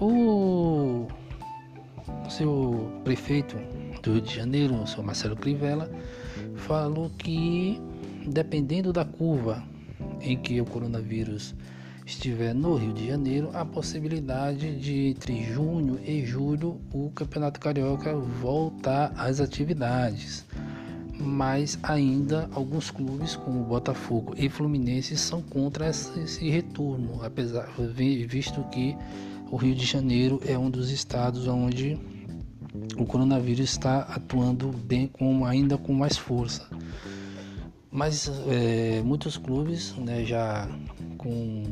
o 0.00 1.06
seu 2.28 3.00
prefeito 3.04 3.56
do 4.02 4.12
Rio 4.12 4.22
de 4.22 4.34
Janeiro, 4.34 4.74
o 4.74 4.86
senhor 4.86 5.04
Marcelo 5.04 5.36
Crivella, 5.36 5.90
falou 6.56 7.10
que 7.18 7.80
dependendo 8.26 8.92
da 8.92 9.04
curva 9.04 9.62
em 10.20 10.36
que 10.36 10.60
o 10.60 10.64
coronavírus 10.64 11.54
estiver 12.06 12.54
no 12.54 12.74
Rio 12.76 12.92
de 12.92 13.06
Janeiro, 13.06 13.50
a 13.52 13.64
possibilidade 13.64 14.76
de 14.76 15.08
entre 15.08 15.42
junho 15.44 16.00
e 16.04 16.24
julho 16.24 16.80
o 16.92 17.10
Campeonato 17.10 17.60
Carioca 17.60 18.14
voltar 18.14 19.12
às 19.16 19.40
atividades. 19.40 20.46
Mas 21.20 21.78
ainda 21.82 22.48
alguns 22.52 22.90
clubes 22.90 23.34
como 23.34 23.64
Botafogo 23.64 24.34
e 24.36 24.48
Fluminense 24.48 25.16
são 25.16 25.42
contra 25.42 25.88
esse 25.88 26.48
retorno, 26.48 27.22
apesar 27.24 27.68
visto 28.26 28.62
que 28.70 28.96
o 29.50 29.56
Rio 29.56 29.74
de 29.74 29.84
Janeiro 29.84 30.40
é 30.46 30.58
um 30.58 30.70
dos 30.70 30.90
estados 30.90 31.46
onde 31.46 31.98
o 32.96 33.04
coronavírus 33.04 33.70
está 33.70 34.00
atuando 34.00 34.68
bem 34.68 35.06
com 35.06 35.44
ainda 35.44 35.78
com 35.78 35.92
mais 35.92 36.16
força. 36.16 36.68
Mas 37.90 38.30
é, 38.46 39.00
muitos 39.02 39.36
clubes 39.36 39.94
né, 39.96 40.24
já 40.24 40.68
com 41.16 41.62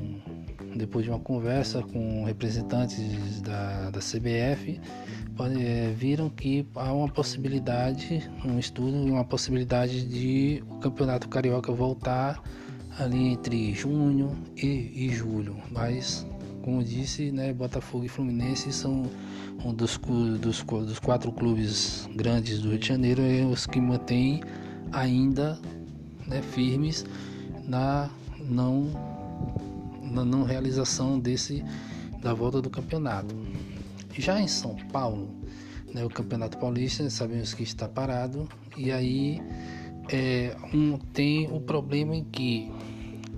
depois 0.74 1.04
de 1.04 1.10
uma 1.10 1.18
conversa 1.18 1.82
com 1.82 2.24
representantes 2.24 3.40
da, 3.40 3.90
da 3.90 4.00
CBF 4.00 4.80
é, 5.58 5.92
viram 5.94 6.30
que 6.30 6.66
há 6.74 6.92
uma 6.92 7.08
possibilidade, 7.08 8.28
um 8.44 8.58
estudo, 8.58 8.96
uma 8.96 9.24
possibilidade 9.24 10.06
de 10.06 10.62
o 10.70 10.78
campeonato 10.78 11.28
carioca 11.28 11.72
voltar 11.72 12.42
ali 12.98 13.28
entre 13.28 13.74
junho 13.74 14.36
e, 14.56 15.06
e 15.06 15.08
julho. 15.10 15.56
Mas 15.70 16.26
como 16.66 16.82
disse, 16.82 17.30
né, 17.30 17.52
Botafogo 17.52 18.06
e 18.06 18.08
Fluminense 18.08 18.72
são 18.72 19.04
um 19.64 19.72
dos, 19.72 19.96
dos, 20.40 20.64
dos 20.64 20.98
quatro 20.98 21.30
clubes 21.30 22.08
grandes 22.16 22.58
do 22.58 22.70
Rio 22.70 22.78
de 22.80 22.88
Janeiro 22.88 23.22
e 23.22 23.44
os 23.44 23.66
que 23.66 23.80
mantêm 23.80 24.42
ainda 24.90 25.60
né, 26.26 26.42
firmes 26.42 27.06
na 27.68 28.10
não, 28.40 28.90
na 30.02 30.24
não 30.24 30.42
realização 30.42 31.20
desse 31.20 31.64
da 32.20 32.34
volta 32.34 32.60
do 32.60 32.68
campeonato. 32.68 33.32
Já 34.18 34.40
em 34.40 34.48
São 34.48 34.74
Paulo, 34.90 35.30
né, 35.94 36.04
o 36.04 36.10
Campeonato 36.10 36.58
Paulista, 36.58 37.08
sabemos 37.08 37.54
que 37.54 37.62
está 37.62 37.88
parado, 37.88 38.48
e 38.76 38.90
aí 38.90 39.40
é, 40.08 40.56
um, 40.74 40.98
tem 40.98 41.46
o 41.46 41.60
problema 41.60 42.16
em 42.16 42.24
que 42.24 42.72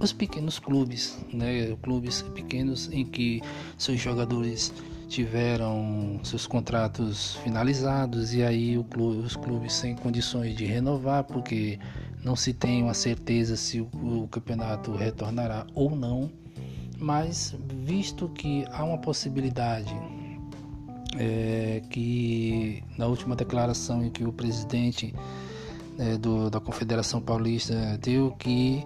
os 0.01 0.13
pequenos 0.13 0.59
clubes, 0.59 1.19
né, 1.33 1.77
clubes 1.83 2.23
pequenos 2.35 2.89
em 2.93 3.05
que 3.05 3.43
seus 3.77 4.01
jogadores 4.01 4.73
tiveram 5.09 6.21
seus 6.23 6.47
contratos 6.47 7.37
finalizados 7.37 8.35
e 8.35 8.43
aí 8.43 8.83
clube, 8.91 9.25
os 9.25 9.35
clubes 9.35 9.73
sem 9.73 9.97
condições 9.97 10.55
de 10.55 10.67
renovar 10.67 11.25
porque 11.25 11.79
não 12.23 12.37
se 12.37 12.53
tem 12.53 12.83
uma 12.83 12.95
certeza 12.95 13.57
se 13.57 13.81
o, 13.81 13.89
o 13.93 14.29
campeonato 14.29 14.93
retornará 14.93 15.67
ou 15.75 15.97
não, 15.97 16.31
mas 16.99 17.55
visto 17.85 18.29
que 18.29 18.67
há 18.71 18.85
uma 18.85 18.99
possibilidade 18.99 19.95
é, 21.17 21.83
que 21.89 22.83
na 22.97 23.07
última 23.07 23.35
declaração 23.35 24.05
em 24.05 24.11
que 24.11 24.25
o 24.25 24.33
presidente 24.33 25.15
é, 25.99 26.19
do, 26.19 26.51
da 26.51 26.61
Confederação 26.61 27.21
Paulista 27.21 27.99
deu 28.03 28.33
que 28.33 28.85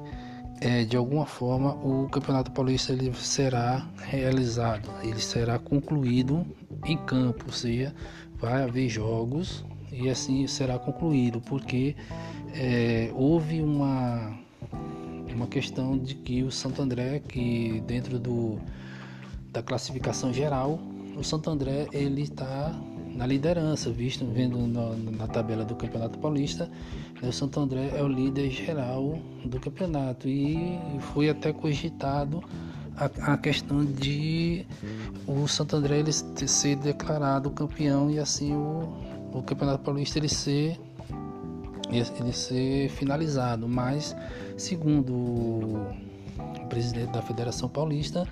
é, 0.63 0.85
de 0.85 0.97
alguma 0.97 1.27
forma 1.27 1.75
o 1.75 2.09
Campeonato 2.09 2.53
Paulista 2.53 2.93
ele 2.93 3.13
será 3.15 3.85
realizado, 4.01 4.89
ele 5.03 5.19
será 5.19 5.59
concluído 5.59 6.47
em 6.85 6.97
campo, 6.97 7.47
ou 7.47 7.53
seja, 7.53 7.93
vai 8.39 8.63
haver 8.63 8.89
jogos 8.89 9.65
e 9.91 10.09
assim 10.09 10.47
será 10.47 10.79
concluído, 10.79 11.41
porque 11.41 11.97
é, 12.55 13.11
houve 13.15 13.61
uma, 13.61 14.39
uma 15.35 15.49
questão 15.49 15.99
de 15.99 16.15
que 16.15 16.45
o 16.45 16.51
Santo 16.53 16.81
André, 16.81 17.19
que 17.19 17.83
dentro 17.85 18.21
do, 18.21 18.61
da 19.51 19.65
classificação 19.65 20.33
geral, 20.33 20.79
o 21.17 21.25
Santo 21.25 21.51
André 21.51 21.89
ele 21.93 22.23
está 22.23 22.73
na 23.15 23.27
liderança, 23.27 23.91
visto 23.91 24.25
vendo 24.25 24.59
na, 24.67 24.91
na, 25.19 25.27
tabela 25.27 25.65
do 25.65 25.75
Campeonato 25.75 26.19
Paulista, 26.19 26.71
né, 27.21 27.29
o 27.29 27.33
Santo 27.33 27.61
André 27.61 27.93
é 27.95 28.03
o 28.03 28.09
líder 28.09 28.51
geral 28.51 29.19
do 29.45 29.61
campeonato. 29.61 30.29
E 30.29 30.79
foi 31.13 31.29
até 31.29 31.53
cogitado 31.53 32.43
a, 32.97 33.33
a 33.33 33.37
questão 33.37 33.85
de 33.85 34.67
o 35.27 35.47
Santo 35.47 35.77
André 35.77 35.99
ele 35.99 36.13
ser 36.13 36.77
declarado 36.77 37.51
campeão 37.51 38.11
e 38.11 38.19
assim 38.19 38.55
o, 38.55 38.93
o 39.33 39.43
Campeonato 39.43 39.83
Paulista 39.83 40.19
ele 40.19 40.29
ser 40.29 40.79
ele 41.91 42.33
ser 42.33 42.89
finalizado, 42.89 43.69
mas 43.69 44.17
segundo 44.57 45.13
o 45.13 45.87
presidente 46.71 47.13
da 47.13 47.21
Federação 47.21 47.69
Paulista, 47.69 48.27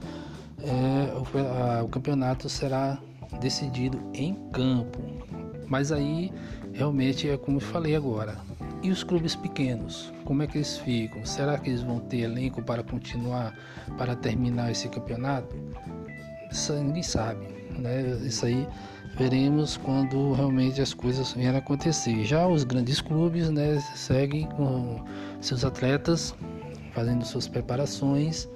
é, 0.62 1.12
o, 1.14 1.38
a, 1.38 1.82
o 1.82 1.88
campeonato 1.88 2.48
será 2.48 2.98
decidido 3.40 4.00
em 4.14 4.34
campo. 4.52 4.98
Mas 5.66 5.92
aí 5.92 6.32
realmente 6.72 7.28
é 7.28 7.36
como 7.36 7.58
eu 7.58 7.60
falei 7.60 7.94
agora. 7.94 8.36
E 8.82 8.90
os 8.90 9.04
clubes 9.04 9.36
pequenos, 9.36 10.12
como 10.24 10.42
é 10.42 10.46
que 10.46 10.56
eles 10.56 10.78
ficam? 10.78 11.24
Será 11.24 11.58
que 11.58 11.68
eles 11.68 11.82
vão 11.82 12.00
ter 12.00 12.20
elenco 12.20 12.62
para 12.62 12.82
continuar, 12.82 13.54
para 13.98 14.16
terminar 14.16 14.70
esse 14.70 14.88
campeonato? 14.88 15.54
Isso 16.50 16.72
ninguém 16.72 17.02
sabe, 17.02 17.46
né? 17.78 18.18
Isso 18.24 18.46
aí 18.46 18.66
veremos 19.18 19.76
quando 19.76 20.32
realmente 20.32 20.80
as 20.80 20.94
coisas 20.94 21.32
vierem 21.32 21.58
acontecer. 21.58 22.24
Já 22.24 22.46
os 22.46 22.64
grandes 22.64 23.00
clubes, 23.00 23.50
né, 23.50 23.78
seguem 23.94 24.46
com 24.46 25.04
seus 25.40 25.64
atletas 25.64 26.34
fazendo 26.92 27.24
suas 27.24 27.46
preparações 27.46 28.48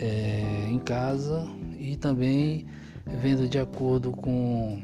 é, 0.00 0.66
em 0.68 0.78
casa 0.78 1.46
e 1.78 1.96
também 1.96 2.66
vendo 3.20 3.48
de 3.48 3.58
acordo 3.58 4.12
com, 4.12 4.80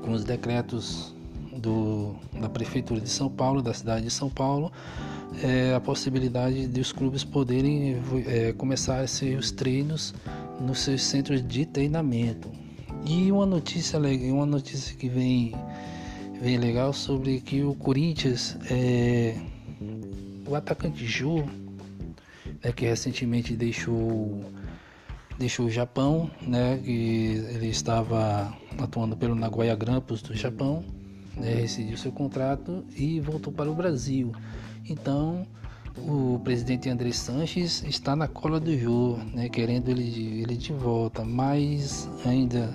com 0.00 0.12
os 0.12 0.24
decretos 0.24 1.14
do, 1.56 2.14
da 2.40 2.48
Prefeitura 2.48 3.00
de 3.00 3.08
São 3.08 3.30
Paulo, 3.30 3.62
da 3.62 3.74
cidade 3.74 4.04
de 4.04 4.10
São 4.10 4.30
Paulo, 4.30 4.72
é, 5.42 5.74
a 5.74 5.80
possibilidade 5.80 6.66
de 6.66 6.80
os 6.80 6.92
clubes 6.92 7.24
poderem 7.24 8.02
é, 8.26 8.52
começar 8.52 9.04
os 9.38 9.50
treinos 9.50 10.14
nos 10.60 10.80
seus 10.80 11.02
centros 11.02 11.46
de 11.46 11.66
treinamento. 11.66 12.50
E 13.04 13.32
uma 13.32 13.46
notícia 13.46 13.98
uma 14.32 14.46
notícia 14.46 14.96
que 14.96 15.08
vem, 15.08 15.54
vem 16.40 16.56
legal 16.56 16.92
sobre 16.92 17.40
que 17.40 17.62
o 17.62 17.74
Corinthians, 17.74 18.56
é, 18.70 19.36
o 20.46 20.54
atacante 20.54 21.04
Ju, 21.04 21.44
né, 22.62 22.72
que 22.72 22.86
recentemente 22.86 23.56
deixou 23.56 24.44
deixou 25.38 25.66
o 25.66 25.70
Japão, 25.70 26.30
né, 26.40 26.78
que 26.82 27.44
ele 27.54 27.68
estava 27.68 28.52
atuando 28.78 29.16
pelo 29.16 29.34
Nagoya 29.34 29.74
Grampus 29.74 30.22
do 30.22 30.34
Japão, 30.34 30.84
né, 31.36 31.66
seu 31.66 32.12
contrato 32.12 32.84
e 32.96 33.20
voltou 33.20 33.52
para 33.52 33.70
o 33.70 33.74
Brasil. 33.74 34.32
Então, 34.88 35.46
o 35.96 36.40
presidente 36.42 36.88
André 36.88 37.12
Sanches 37.12 37.82
está 37.84 38.16
na 38.16 38.26
cola 38.26 38.58
do 38.58 38.76
Jô, 38.76 39.18
né, 39.34 39.48
querendo 39.48 39.88
ele, 39.88 40.42
ele 40.42 40.56
de 40.56 40.72
volta, 40.72 41.24
mas 41.24 42.08
ainda 42.24 42.72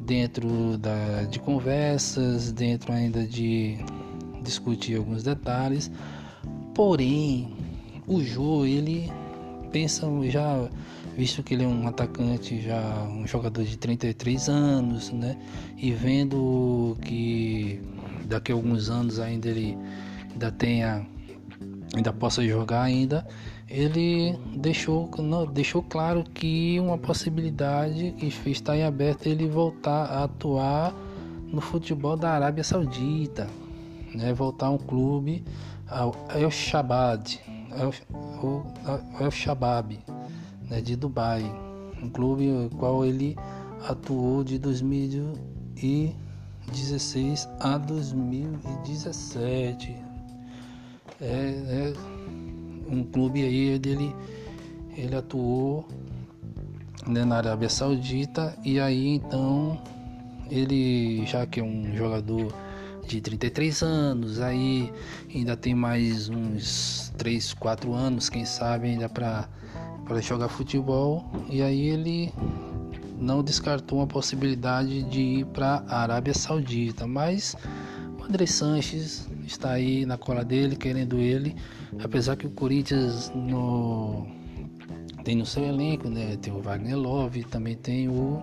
dentro 0.00 0.76
da, 0.78 1.24
de 1.24 1.38
conversas, 1.38 2.52
dentro 2.52 2.92
ainda 2.92 3.24
de 3.26 3.78
discutir 4.42 4.96
alguns 4.96 5.22
detalhes. 5.22 5.90
Porém, 6.74 7.56
o 8.06 8.22
Jô, 8.22 8.64
ele 8.64 9.10
pensa 9.74 10.06
já, 10.30 10.68
visto 11.16 11.42
que 11.42 11.52
ele 11.52 11.64
é 11.64 11.66
um 11.66 11.88
atacante, 11.88 12.60
já 12.60 13.02
um 13.10 13.26
jogador 13.26 13.64
de 13.64 13.76
33 13.76 14.48
anos, 14.48 15.10
né, 15.10 15.36
e 15.76 15.90
vendo 15.90 16.96
que 17.02 17.82
daqui 18.24 18.52
a 18.52 18.54
alguns 18.54 18.88
anos 18.88 19.18
ainda 19.18 19.48
ele 19.48 19.76
ainda 20.30 20.52
tenha 20.52 21.04
ainda 21.92 22.12
possa 22.12 22.46
jogar 22.46 22.82
ainda, 22.82 23.26
ele 23.68 24.38
deixou, 24.54 25.10
não, 25.18 25.44
deixou 25.44 25.82
claro 25.82 26.22
que 26.22 26.78
uma 26.78 26.96
possibilidade 26.96 28.14
que 28.16 28.50
está 28.50 28.76
em 28.76 28.84
aberto 28.84 29.26
ele 29.26 29.48
voltar 29.48 30.04
a 30.04 30.24
atuar 30.24 30.94
no 31.48 31.60
futebol 31.60 32.16
da 32.16 32.30
Arábia 32.30 32.62
Saudita, 32.62 33.48
né? 34.14 34.32
voltar 34.32 34.66
a 34.66 34.70
um 34.70 34.78
clube 34.78 35.44
ao 35.88 36.14
El 36.32 36.50
Shabab, 36.50 37.40
Shabab, 39.30 39.98
né? 40.68 40.80
de 40.80 40.96
Dubai, 40.96 41.44
um 42.02 42.08
clube 42.08 42.46
no 42.46 42.70
qual 42.70 43.04
ele 43.04 43.36
atuou 43.88 44.42
de 44.44 44.58
2016 44.58 47.48
a 47.60 47.78
2017 47.78 49.96
é, 51.20 51.26
é 51.26 51.92
um 52.90 53.04
clube 53.04 53.42
aí 53.42 53.78
dele 53.78 54.14
ele 54.96 55.14
atuou 55.16 55.86
né, 57.06 57.24
na 57.24 57.36
Arábia 57.36 57.68
Saudita 57.68 58.56
e 58.64 58.80
aí 58.80 59.08
então 59.08 59.78
ele 60.50 61.26
já 61.26 61.46
que 61.46 61.60
é 61.60 61.62
um 61.62 61.94
jogador 61.94 62.52
de 63.06 63.20
33 63.20 63.82
anos, 63.82 64.40
aí 64.40 64.92
ainda 65.32 65.56
tem 65.56 65.74
mais 65.74 66.28
uns 66.28 67.12
3, 67.16 67.54
4 67.54 67.92
anos, 67.92 68.28
quem 68.28 68.44
sabe 68.44 68.88
ainda 68.88 69.08
para 69.08 69.48
jogar 70.20 70.48
futebol 70.48 71.24
e 71.48 71.62
aí 71.62 71.88
ele 71.88 72.32
não 73.18 73.42
descartou 73.42 74.02
a 74.02 74.06
possibilidade 74.06 75.02
de 75.04 75.20
ir 75.20 75.46
para 75.46 75.84
a 75.88 76.02
Arábia 76.02 76.34
Saudita, 76.34 77.06
mas 77.06 77.56
o 78.18 78.24
André 78.24 78.46
Sanches 78.46 79.28
está 79.46 79.72
aí 79.72 80.04
na 80.04 80.16
cola 80.16 80.44
dele, 80.44 80.76
querendo 80.76 81.18
ele. 81.18 81.54
Apesar 82.02 82.36
que 82.36 82.46
o 82.46 82.50
Corinthians 82.50 83.30
no, 83.34 84.26
tem 85.22 85.36
no 85.36 85.46
seu 85.46 85.64
elenco, 85.64 86.08
né? 86.08 86.36
Tem 86.40 86.52
o 86.52 86.60
Wagner 86.60 86.98
Love, 86.98 87.44
também 87.44 87.76
tem 87.76 88.08
o, 88.08 88.42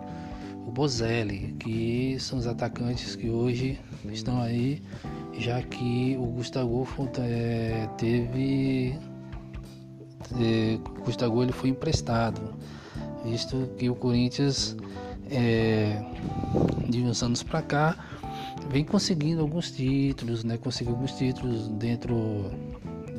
o 0.66 0.72
Bozelli, 0.72 1.56
que 1.60 2.18
são 2.20 2.40
os 2.40 2.48
atacantes 2.48 3.16
que 3.16 3.30
hoje 3.30 3.80
estão 4.10 4.42
aí, 4.42 4.82
já 5.38 5.62
que 5.62 6.18
o 6.20 6.26
Gustavo 6.28 6.88
é, 7.20 7.88
teve. 7.98 8.96
É, 10.40 10.78
Gustavo 11.04 11.44
ele 11.44 11.52
foi 11.52 11.70
emprestado, 11.70 12.54
visto 13.26 13.70
que 13.78 13.90
o 13.90 13.96
Corinthians 13.96 14.78
é, 15.30 16.02
de 16.88 17.02
uns 17.02 17.22
anos 17.22 17.44
para 17.44 17.62
cá 17.62 17.98
vem 18.70 18.86
conseguindo 18.86 19.42
alguns 19.42 19.72
títulos, 19.72 20.44
né? 20.44 20.58
Conseguiu 20.58 20.94
alguns 20.94 21.14
títulos 21.14 21.68
dentro, 21.70 22.52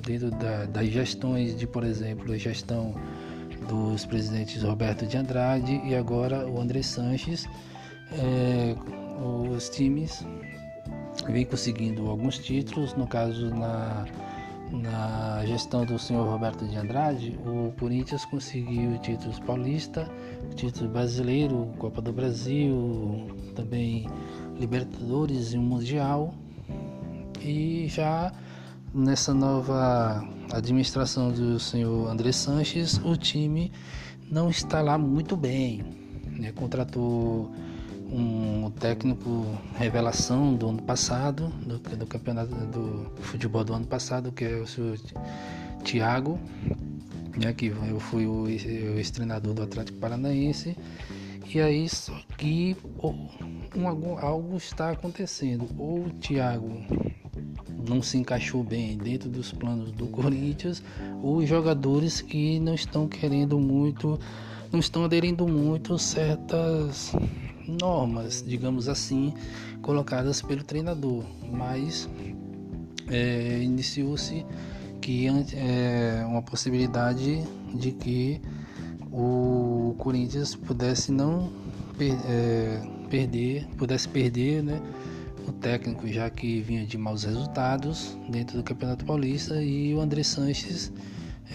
dentro 0.07 0.31
da, 0.31 0.65
das 0.67 0.89
gestões 0.89 1.57
de, 1.57 1.67
por 1.67 1.85
exemplo, 1.85 2.33
a 2.33 2.39
gestão 2.39 2.95
dos 3.69 4.05
presidentes 4.05 4.63
Roberto 4.63 5.07
de 5.07 5.17
Andrade 5.17 5.81
e 5.85 5.95
agora 5.95 6.47
o 6.47 6.61
André 6.61 6.83
Sanches. 6.83 7.47
É, 8.13 8.75
os 9.23 9.69
times 9.69 10.25
vêm 11.29 11.45
conseguindo 11.45 12.09
alguns 12.09 12.39
títulos, 12.39 12.95
no 12.95 13.07
caso 13.07 13.51
na, 13.51 14.07
na 14.71 15.45
gestão 15.47 15.85
do 15.85 15.99
senhor 15.99 16.27
Roberto 16.27 16.67
de 16.67 16.77
Andrade, 16.77 17.39
o 17.45 17.73
Corinthians 17.79 18.25
conseguiu 18.25 18.99
títulos 18.99 19.39
paulista, 19.41 20.09
títulos 20.55 20.91
brasileiro, 20.91 21.71
Copa 21.79 22.01
do 22.01 22.13
Brasil, 22.13 23.29
também 23.55 24.09
Libertadores 24.59 25.53
e 25.53 25.59
um 25.59 25.63
Mundial. 25.63 26.35
E 27.41 27.87
já 27.89 28.33
nessa 28.95 29.35
nova 29.35 30.27
administração 30.53 31.33
do 31.33 31.59
senhor 31.59 32.09
André 32.09 32.33
Sanches, 32.33 32.99
o 33.05 33.17
time 33.17 33.73
não 34.31 34.49
está 34.49 34.81
lá 34.81 34.97
muito 34.97 35.37
bem. 35.37 35.85
Né? 36.31 36.53
Contratou 36.53 37.51
um 38.13 38.71
técnico 38.71 39.59
revelação 39.75 40.55
do 40.55 40.69
ano 40.69 40.83
passado, 40.83 41.49
do, 41.67 41.79
do 41.79 42.07
campeonato 42.07 42.55
do 42.67 43.11
futebol 43.23 43.65
do 43.65 43.73
ano 43.73 43.87
passado, 43.87 44.31
que 44.31 44.45
é 44.45 44.57
o 44.57 44.67
senhor 44.67 44.99
Thiago, 45.83 46.39
né? 47.37 47.53
que 47.55 47.67
eu 47.67 47.99
fui 47.99 48.27
o, 48.27 48.43
o 48.43 48.49
ex-treinador 48.49 49.55
do 49.55 49.63
Atlético 49.63 49.99
Paranaense. 49.99 50.77
E 51.55 51.61
aí, 51.61 51.89
só 51.89 52.19
que 52.37 52.77
um, 53.75 54.19
algo 54.19 54.57
está 54.57 54.91
acontecendo. 54.91 55.69
Ou 55.79 56.07
o 56.07 56.11
Thiago 56.11 56.71
não 57.89 58.03
se 58.03 58.17
encaixou 58.19 58.63
bem 58.63 58.97
dentro 58.97 59.29
dos 59.29 59.53
planos 59.53 59.91
do 59.93 60.07
Corinthians, 60.07 60.83
ou 61.23 61.39
os 61.39 61.49
jogadores 61.49 62.21
que 62.21 62.61
não 62.61 62.75
estão 62.75 63.09
querendo 63.09 63.59
muito, 63.59 64.19
não 64.71 64.81
estão 64.81 65.05
aderindo 65.05 65.47
muito 65.47 65.99
certas 65.99 67.13
normas, 67.67 68.45
digamos 68.47 68.89
assim, 68.89 69.33
colocadas 69.81 70.43
pelo 70.43 70.63
treinador. 70.63 71.25
Mas 71.51 72.09
é, 73.09 73.61
iniciou-se 73.63 74.45
que 75.01 75.27
é 75.55 76.25
uma 76.27 76.43
possibilidade 76.43 77.43
de 77.75 77.93
que 77.93 78.41
o 79.11 79.95
Corinthians 79.99 80.55
pudesse 80.55 81.11
não 81.13 81.53
é, 82.01 82.81
perder, 83.11 83.67
pudesse 83.77 84.09
perder, 84.09 84.63
né, 84.63 84.81
o 85.47 85.53
técnico 85.53 86.07
já 86.07 86.31
que 86.31 86.61
vinha 86.61 86.87
de 86.87 86.97
maus 86.97 87.25
resultados 87.25 88.17
dentro 88.29 88.57
do 88.57 88.63
Campeonato 88.63 89.05
Paulista 89.05 89.63
e 89.63 89.93
o 89.93 90.01
André 90.01 90.23
Sanches 90.23 90.93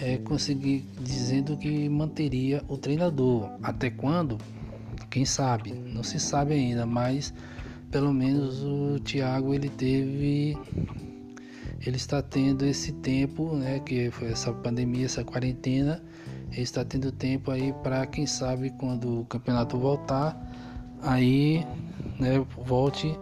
é, 0.00 0.18
conseguir 0.18 0.84
dizendo 1.00 1.56
que 1.56 1.88
manteria 1.88 2.62
o 2.68 2.76
treinador. 2.76 3.50
Até 3.62 3.90
quando? 3.90 4.38
Quem 5.10 5.24
sabe? 5.24 5.72
Não 5.72 6.02
se 6.02 6.20
sabe 6.20 6.54
ainda, 6.54 6.84
mas 6.84 7.32
pelo 7.90 8.12
menos 8.12 8.62
o 8.62 9.00
Thiago 9.00 9.54
ele 9.54 9.68
teve 9.68 10.56
ele 11.86 11.96
está 11.96 12.20
tendo 12.20 12.66
esse 12.66 12.92
tempo, 12.92 13.54
né, 13.54 13.78
que 13.78 14.10
foi 14.10 14.28
essa 14.28 14.52
pandemia, 14.52 15.06
essa 15.06 15.22
quarentena, 15.24 16.02
ele 16.50 16.62
está 16.62 16.84
tendo 16.84 17.12
tempo 17.12 17.50
aí 17.50 17.72
para 17.82 18.04
quem 18.06 18.26
sabe 18.26 18.70
quando 18.70 19.20
o 19.20 19.24
campeonato 19.26 19.78
voltar, 19.78 20.36
aí, 21.00 21.64
né, 22.18 22.44
volte, 22.64 23.16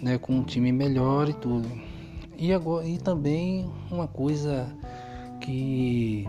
né, 0.00 0.16
com 0.18 0.36
um 0.36 0.42
time 0.42 0.72
melhor 0.72 1.28
e 1.28 1.34
tudo. 1.34 1.68
E 2.38 2.52
agora 2.52 2.86
e 2.86 2.98
também 2.98 3.70
uma 3.90 4.08
coisa 4.08 4.66
que 5.40 6.26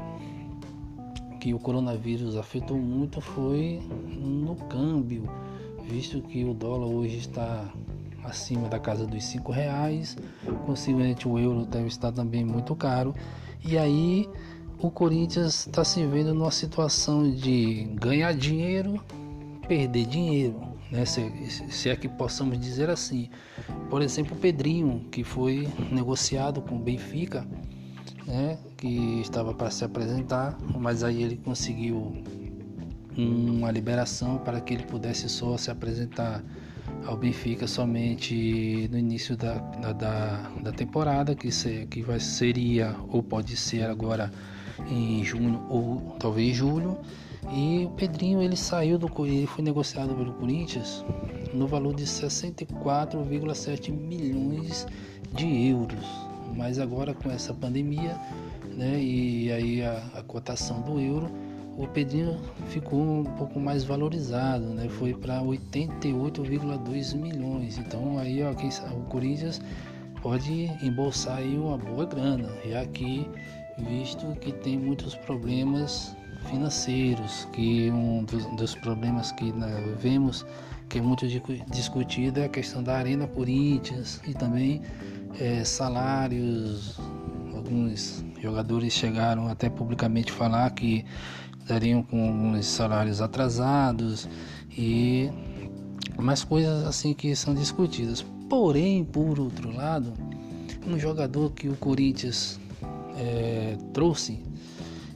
que 1.43 1.53
o 1.53 1.59
coronavírus 1.59 2.37
afetou 2.37 2.77
muito 2.77 3.19
foi 3.19 3.81
no 4.17 4.55
câmbio, 4.55 5.29
visto 5.85 6.21
que 6.21 6.45
o 6.45 6.53
dólar 6.53 6.87
hoje 6.87 7.17
está 7.17 7.69
acima 8.23 8.69
da 8.69 8.79
casa 8.79 9.05
dos 9.05 9.25
cinco 9.25 9.51
reais, 9.51 10.17
consequentemente 10.65 11.27
o 11.27 11.37
euro 11.37 11.65
deve 11.65 11.87
estar 11.87 12.13
também 12.13 12.45
muito 12.45 12.73
caro. 12.77 13.13
E 13.61 13.77
aí 13.77 14.25
o 14.79 14.89
Corinthians 14.89 15.67
está 15.67 15.83
se 15.83 16.05
vendo 16.05 16.33
numa 16.33 16.49
situação 16.49 17.29
de 17.29 17.89
ganhar 17.95 18.33
dinheiro, 18.33 19.03
perder 19.67 20.05
dinheiro, 20.05 20.61
né? 20.89 21.03
Se, 21.03 21.29
se, 21.69 21.89
é 21.89 21.95
que 21.97 22.07
possamos 22.07 22.57
dizer 22.57 22.89
assim. 22.89 23.29
Por 23.89 24.01
exemplo, 24.01 24.37
o 24.37 24.39
Pedrinho, 24.39 25.09
que 25.11 25.25
foi 25.25 25.67
negociado 25.91 26.61
com 26.61 26.77
o 26.77 26.79
Benfica, 26.79 27.45
né? 28.25 28.57
que 28.77 29.21
estava 29.21 29.53
para 29.53 29.69
se 29.69 29.83
apresentar, 29.83 30.57
mas 30.77 31.03
aí 31.03 31.23
ele 31.23 31.37
conseguiu 31.37 32.23
uma 33.17 33.71
liberação 33.71 34.37
para 34.39 34.59
que 34.59 34.73
ele 34.73 34.83
pudesse 34.83 35.29
só 35.29 35.55
se 35.57 35.69
apresentar 35.69 36.43
ao 37.05 37.17
Benfica 37.17 37.67
somente 37.67 38.87
no 38.91 38.97
início 38.97 39.35
da, 39.35 39.55
da, 39.93 40.51
da 40.61 40.71
temporada, 40.71 41.35
que, 41.35 41.51
se, 41.51 41.85
que 41.89 42.01
vai, 42.01 42.19
seria 42.19 42.95
ou 43.09 43.21
pode 43.21 43.55
ser 43.55 43.83
agora 43.83 44.31
em 44.89 45.23
junho 45.23 45.63
ou 45.69 46.15
talvez 46.19 46.55
julho. 46.55 46.97
E 47.51 47.85
o 47.85 47.89
Pedrinho 47.91 48.41
ele 48.41 48.55
saiu 48.55 48.97
do 48.97 49.09
ele 49.25 49.45
foi 49.45 49.63
negociado 49.63 50.15
pelo 50.15 50.33
Corinthians 50.33 51.05
no 51.53 51.67
valor 51.67 51.93
de 51.93 52.05
64,7 52.05 53.91
milhões 53.91 54.87
de 55.33 55.67
euros. 55.67 56.22
Mas 56.55 56.79
agora 56.79 57.13
com 57.13 57.29
essa 57.29 57.53
pandemia, 57.53 58.17
né, 58.75 58.99
e 59.01 59.51
aí 59.51 59.83
a, 59.83 60.03
a 60.15 60.23
cotação 60.23 60.81
do 60.81 60.99
euro, 60.99 61.29
o 61.77 61.87
Pedrinho 61.87 62.39
ficou 62.67 63.01
um 63.01 63.23
pouco 63.23 63.59
mais 63.59 63.83
valorizado, 63.83 64.65
né? 64.65 64.87
Foi 64.89 65.13
para 65.13 65.41
88,2 65.41 67.15
milhões. 67.15 67.77
Então 67.77 68.19
aí 68.19 68.43
ó, 68.43 68.53
quem, 68.53 68.69
o 68.69 69.01
Corinthians 69.09 69.59
pode 70.21 70.71
embolsar 70.83 71.37
aí 71.37 71.57
uma 71.57 71.77
boa 71.77 72.05
grana, 72.05 72.49
já 72.65 72.85
que 72.85 73.27
visto 73.77 74.25
que 74.39 74.51
tem 74.51 74.77
muitos 74.77 75.15
problemas 75.15 76.15
financeiros, 76.49 77.47
que 77.53 77.89
um 77.89 78.23
dos, 78.23 78.45
dos 78.55 78.75
problemas 78.75 79.31
que 79.31 79.51
né, 79.51 79.95
vemos 79.99 80.45
que 80.93 80.99
é 80.99 81.01
muito 81.01 81.25
discutido 81.71 82.39
é 82.39 82.45
a 82.45 82.49
questão 82.49 82.83
da 82.83 82.95
Arena 82.95 83.25
Corinthians 83.25 84.21
e 84.27 84.33
também 84.35 84.79
é, 85.39 85.63
salários. 85.63 86.99
Alguns 87.51 88.23
jogadores 88.39 88.93
chegaram 88.93 89.47
até 89.47 89.71
publicamente 89.71 90.31
falar 90.31 90.69
que 90.69 91.03
estariam 91.59 92.03
com 92.03 92.27
alguns 92.27 92.67
salários 92.67 93.21
atrasados 93.21 94.29
e 94.69 95.31
mais 96.19 96.43
coisas 96.43 96.85
assim 96.85 97.11
que 97.11 97.35
são 97.35 97.55
discutidas. 97.55 98.23
Porém, 98.47 99.03
por 99.03 99.39
outro 99.39 99.75
lado, 99.75 100.13
um 100.85 100.99
jogador 100.99 101.53
que 101.53 101.67
o 101.67 101.75
Corinthians 101.75 102.59
é, 103.17 103.77
trouxe, 103.93 104.43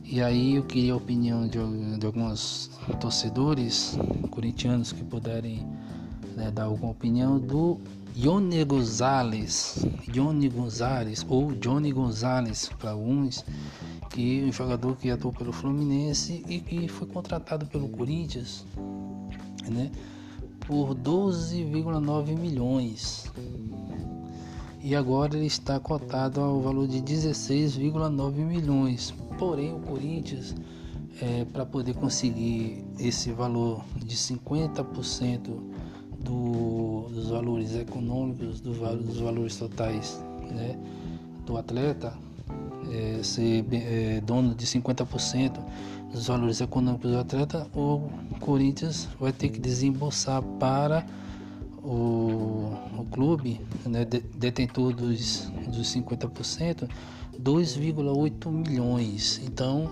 e 0.10 0.22
aí 0.22 0.56
eu 0.56 0.64
queria 0.64 0.94
a 0.94 0.96
opinião 0.96 1.46
de, 1.46 1.60
de 1.98 2.06
alguns 2.06 2.72
torcedores 3.02 3.98
corintianos 4.32 4.94
que 4.94 5.04
puderem 5.04 5.68
né, 6.34 6.50
dar 6.50 6.64
alguma 6.64 6.94
opinião 6.94 7.38
do 7.38 7.78
Johnny 8.16 8.64
Gonzalez, 8.64 9.86
Johnny 10.08 10.48
Gonzalez 10.48 11.26
ou 11.28 11.52
Johnny 11.52 11.92
Gonzalez 11.92 12.70
para 12.80 12.92
alguns, 12.92 13.44
que 14.10 14.44
é 14.44 14.46
um 14.46 14.52
jogador 14.52 14.96
que 14.96 15.12
atuou 15.12 15.34
pelo 15.34 15.52
Fluminense 15.52 16.42
e 16.48 16.60
que 16.60 16.88
foi 16.88 17.08
contratado 17.08 17.66
pelo 17.66 17.90
Corinthians, 17.90 18.66
né, 19.68 19.92
por 20.62 20.96
12,9 20.96 22.40
milhões. 22.40 23.30
E 24.82 24.96
agora 24.96 25.36
ele 25.36 25.48
está 25.48 25.80
cotado 25.80 26.40
ao 26.40 26.62
valor 26.62 26.88
de 26.88 27.02
16,9 27.02 28.34
milhões. 28.36 29.14
Porém, 29.38 29.74
o 29.74 29.80
Corinthians, 29.80 30.56
é, 31.22 31.46
para 31.46 31.66
poder 31.66 31.96
conseguir 31.96 32.86
esse 33.00 33.32
valor 33.32 33.84
de 33.98 34.16
50% 34.16 35.60
do, 36.20 37.08
dos 37.10 37.30
valores 37.30 37.76
econômicos, 37.76 38.62
do, 38.62 38.72
dos 38.98 39.20
valores 39.20 39.58
totais 39.58 40.24
né, 40.52 40.78
do 41.46 41.58
atleta, 41.58 42.14
é, 42.92 43.22
ser 43.24 43.66
é, 43.72 44.22
dono 44.22 44.56
de 44.56 44.66
50% 44.66 45.60
dos 46.12 46.28
valores 46.28 46.62
econômicos 46.62 47.12
do 47.12 47.18
atleta, 47.18 47.68
o 47.76 48.10
Corinthians 48.40 49.08
vai 49.20 49.32
ter 49.32 49.50
que 49.50 49.60
desembolsar 49.60 50.42
para 50.60 51.06
o, 51.88 52.74
o 52.98 53.06
clube, 53.10 53.62
né, 53.86 54.04
detentor 54.06 54.94
dos, 54.94 55.50
dos 55.68 55.96
50%, 55.96 56.90
2,8 57.42 58.52
milhões. 58.52 59.42
Então, 59.46 59.92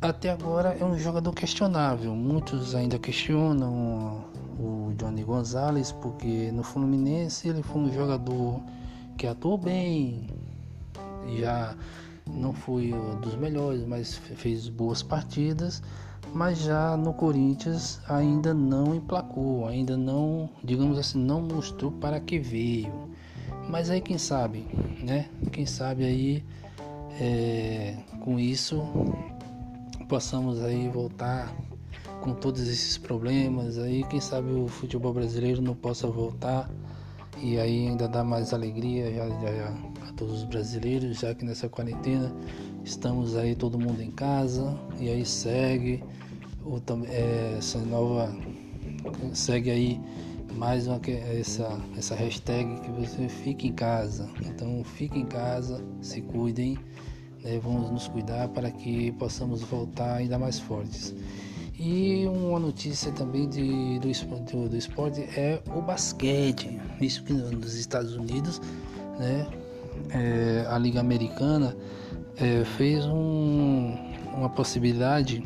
até 0.00 0.30
agora 0.30 0.76
é 0.80 0.84
um 0.84 0.98
jogador 0.98 1.32
questionável. 1.32 2.14
Muitos 2.14 2.74
ainda 2.74 2.98
questionam 2.98 4.24
o 4.58 4.94
Johnny 4.96 5.22
Gonzalez, 5.22 5.92
porque 5.92 6.50
no 6.50 6.62
Fluminense 6.62 7.48
ele 7.48 7.62
foi 7.62 7.82
um 7.82 7.92
jogador 7.92 8.62
que 9.18 9.26
atuou 9.26 9.58
bem, 9.58 10.28
já 11.38 11.76
não 12.26 12.54
foi 12.54 12.92
um 12.92 13.20
dos 13.20 13.34
melhores, 13.34 13.84
mas 13.86 14.14
fez 14.14 14.68
boas 14.68 15.02
partidas, 15.02 15.82
mas 16.34 16.58
já 16.58 16.96
no 16.96 17.14
Corinthians 17.14 18.00
ainda 18.08 18.52
não 18.52 18.92
emplacou, 18.92 19.68
ainda 19.68 19.96
não, 19.96 20.50
digamos 20.64 20.98
assim, 20.98 21.18
não 21.18 21.40
mostrou 21.40 21.92
para 21.92 22.18
que 22.18 22.40
veio. 22.40 22.92
Mas 23.70 23.88
aí 23.88 24.00
quem 24.00 24.18
sabe, 24.18 24.66
né? 25.00 25.28
Quem 25.52 25.64
sabe 25.64 26.04
aí 26.04 26.44
é, 27.20 27.96
com 28.20 28.38
isso 28.38 28.82
possamos 30.08 30.60
aí 30.62 30.88
voltar 30.88 31.54
com 32.20 32.34
todos 32.34 32.66
esses 32.68 32.98
problemas 32.98 33.78
aí, 33.78 34.02
quem 34.04 34.20
sabe 34.20 34.50
o 34.52 34.66
futebol 34.66 35.12
brasileiro 35.12 35.62
não 35.62 35.74
possa 35.74 36.06
voltar 36.06 36.68
e 37.40 37.58
aí 37.58 37.88
ainda 37.88 38.08
dá 38.08 38.24
mais 38.24 38.52
alegria 38.52 39.12
já, 39.12 39.28
já, 39.28 39.54
já 39.54 40.12
todos 40.16 40.38
os 40.38 40.44
brasileiros, 40.44 41.18
já 41.18 41.34
que 41.34 41.44
nessa 41.44 41.68
quarentena 41.68 42.32
estamos 42.84 43.36
aí 43.36 43.54
todo 43.54 43.78
mundo 43.78 44.00
em 44.00 44.10
casa 44.10 44.76
e 44.98 45.08
aí 45.08 45.24
segue 45.24 46.02
o, 46.64 46.80
é, 47.08 47.56
essa 47.58 47.78
nova 47.78 48.34
segue 49.32 49.70
aí 49.70 50.00
mais 50.54 50.86
uma 50.86 51.00
essa 51.38 51.80
essa 51.96 52.14
hashtag 52.14 52.80
que 52.80 52.90
você 52.90 53.28
fique 53.28 53.68
em 53.68 53.72
casa. 53.72 54.28
Então 54.46 54.82
fique 54.84 55.18
em 55.18 55.26
casa, 55.26 55.84
se 56.00 56.20
cuidem, 56.20 56.78
né? 57.42 57.58
vamos 57.62 57.90
nos 57.90 58.08
cuidar 58.08 58.48
para 58.48 58.70
que 58.70 59.12
possamos 59.12 59.62
voltar 59.62 60.14
ainda 60.14 60.38
mais 60.38 60.58
fortes. 60.58 61.14
E 61.78 62.24
uma 62.26 62.60
notícia 62.60 63.10
também 63.12 63.48
de, 63.48 63.98
do, 63.98 64.08
do, 64.08 64.68
do 64.68 64.76
esporte 64.76 65.22
é 65.36 65.60
o 65.74 65.82
basquete. 65.82 66.80
Isso 67.00 67.24
que 67.24 67.32
nos 67.32 67.74
Estados 67.74 68.14
Unidos, 68.14 68.60
né, 69.18 69.46
é, 70.10 70.66
a 70.68 70.78
Liga 70.78 71.00
Americana 71.00 71.76
é, 72.36 72.64
fez 72.64 73.04
um, 73.06 73.92
uma 74.36 74.48
possibilidade 74.48 75.42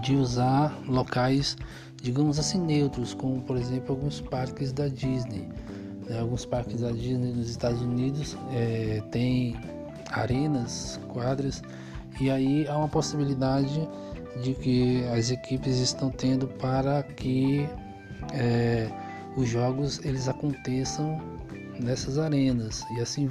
de 0.00 0.14
usar 0.16 0.76
locais, 0.86 1.56
digamos 2.02 2.38
assim, 2.38 2.60
neutros, 2.60 3.14
como 3.14 3.42
por 3.42 3.56
exemplo 3.56 3.94
alguns 3.94 4.20
parques 4.20 4.72
da 4.72 4.88
Disney. 4.88 5.48
Né? 6.08 6.18
Alguns 6.18 6.44
parques 6.44 6.80
da 6.80 6.90
Disney 6.90 7.32
nos 7.32 7.50
Estados 7.50 7.80
Unidos 7.82 8.36
é, 8.52 9.02
tem 9.10 9.56
arenas, 10.10 10.98
quadras, 11.08 11.62
e 12.20 12.30
aí 12.30 12.66
há 12.66 12.76
uma 12.76 12.88
possibilidade 12.88 13.88
de 14.42 14.54
que 14.54 15.04
as 15.06 15.30
equipes 15.30 15.78
estão 15.78 16.10
tendo 16.10 16.46
para 16.46 17.02
que 17.02 17.68
é, 18.32 18.88
os 19.36 19.48
jogos 19.48 20.04
eles 20.04 20.28
aconteçam 20.28 21.20
nessas 21.80 22.18
arenas 22.18 22.84
e 22.96 23.00
assim 23.00 23.28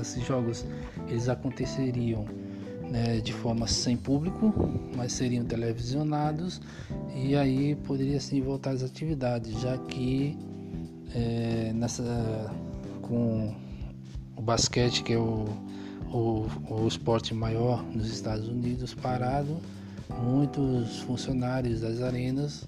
esses 0.00 0.24
jogos 0.24 0.64
eles 1.08 1.28
aconteceriam 1.28 2.24
né, 2.90 3.20
de 3.20 3.32
forma 3.32 3.66
sem 3.66 3.96
público, 3.96 4.52
mas 4.96 5.12
seriam 5.12 5.44
televisionados 5.44 6.60
e 7.14 7.36
aí 7.36 7.74
poderia 7.74 8.16
assim 8.16 8.40
voltar 8.40 8.70
às 8.70 8.82
atividades, 8.82 9.60
já 9.60 9.76
que 9.78 10.36
é, 11.14 11.72
nessa 11.74 12.50
com 13.02 13.54
o 14.36 14.42
basquete 14.42 15.02
que 15.02 15.12
é 15.12 15.18
o, 15.18 15.46
o, 16.12 16.46
o 16.68 16.86
esporte 16.86 17.34
maior 17.34 17.82
nos 17.84 18.10
Estados 18.10 18.48
Unidos 18.48 18.94
parado, 18.94 19.56
muitos 20.22 21.00
funcionários 21.00 21.80
das 21.80 22.00
arenas 22.00 22.66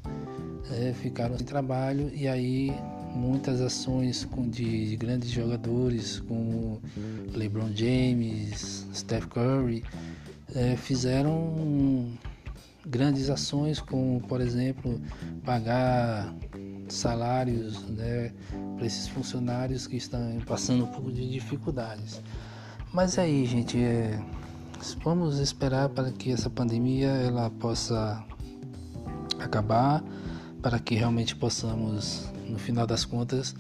é, 0.71 0.93
ficaram 0.93 1.37
sem 1.37 1.47
trabalho 1.47 2.11
e 2.15 2.29
aí 2.29 2.73
muitas 3.15 3.61
ações 3.61 4.27
de, 4.49 4.91
de 4.91 4.97
grandes 4.97 5.31
jogadores 5.31 6.21
como 6.21 6.81
LeBron 7.35 7.71
James, 7.75 8.87
Steph 8.95 9.27
Curry 9.27 9.85
é, 10.55 10.77
fizeram 10.77 12.09
grandes 12.87 13.29
ações 13.29 13.81
como 13.81 14.21
por 14.23 14.41
exemplo 14.41 15.01
pagar 15.45 16.35
salários 16.89 17.83
né, 17.89 18.33
para 18.77 18.87
esses 18.87 19.09
funcionários 19.09 19.87
que 19.87 19.97
estão 19.97 20.39
passando 20.47 20.85
um 20.85 20.89
pouco 20.89 21.13
de 21.13 21.29
dificuldades. 21.29 22.21
Mas 22.93 23.19
aí, 23.19 23.47
gente, 23.47 23.79
é, 23.79 24.21
vamos 25.05 25.39
esperar 25.39 25.89
para 25.91 26.11
que 26.11 26.33
essa 26.33 26.51
pandemia 26.51 27.09
ela 27.09 27.51
possa 27.51 28.25
acabar, 29.39 30.03
para 30.61 30.79
que 30.79 30.95
realmente 30.95 31.37
possamos, 31.37 32.29
no 32.51 32.59
final 32.59 32.87
das 32.87 33.05
contas, 33.05 33.55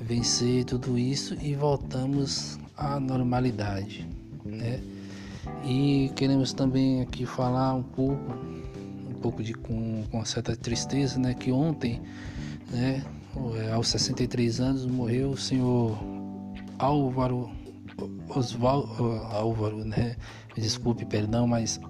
vencer 0.00 0.64
tudo 0.64 0.98
isso 0.98 1.34
e 1.40 1.54
voltamos 1.54 2.58
à 2.76 2.98
normalidade, 2.98 4.08
né? 4.44 4.80
E 5.64 6.10
queremos 6.16 6.52
também 6.52 7.02
aqui 7.02 7.26
falar 7.26 7.74
um 7.74 7.82
pouco, 7.82 8.32
um 9.08 9.14
pouco 9.20 9.42
de 9.42 9.54
com, 9.54 10.04
com 10.10 10.24
certa 10.24 10.56
tristeza, 10.56 11.18
né? 11.18 11.34
Que 11.34 11.52
ontem, 11.52 12.00
né? 12.70 13.04
Aos 13.72 13.88
63 13.88 14.60
anos 14.60 14.86
morreu 14.86 15.30
o 15.30 15.36
senhor 15.36 15.98
Álvaro 16.78 17.50
Osvaldo 18.28 19.12
Álvaro, 19.30 19.84
né? 19.84 20.16
Desculpe, 20.56 21.04
perdão, 21.04 21.46
mas 21.46 21.80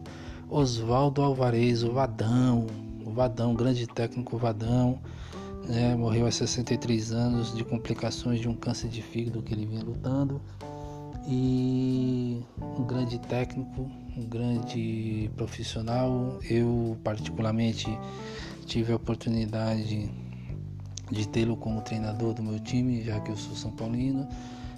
Osvaldo 0.48 1.22
Alvarez, 1.22 1.82
o 1.82 1.92
Vadão, 1.92 2.66
o 3.04 3.10
Vadão, 3.10 3.54
grande 3.54 3.86
técnico 3.86 4.36
Vadão, 4.36 4.98
né? 5.68 5.94
Morreu 5.96 6.26
aos 6.26 6.34
63 6.34 7.12
anos 7.12 7.54
de 7.54 7.64
complicações 7.64 8.40
de 8.40 8.48
um 8.48 8.54
câncer 8.54 8.88
de 8.88 9.02
fígado 9.02 9.42
que 9.42 9.52
ele 9.52 9.66
vinha 9.66 9.82
lutando. 9.82 10.40
E 11.26 12.42
um 12.60 12.84
grande 12.84 13.18
técnico, 13.18 13.90
um 14.16 14.26
grande 14.26 15.30
profissional. 15.36 16.38
Eu 16.48 16.96
particularmente 17.02 17.86
tive 18.66 18.92
a 18.92 18.96
oportunidade 18.96 20.10
de 21.10 21.28
tê-lo 21.28 21.56
como 21.56 21.80
treinador 21.80 22.34
do 22.34 22.42
meu 22.42 22.58
time, 22.58 23.02
já 23.02 23.20
que 23.20 23.30
eu 23.30 23.36
sou 23.36 23.54
São 23.54 23.70
Paulino 23.70 24.28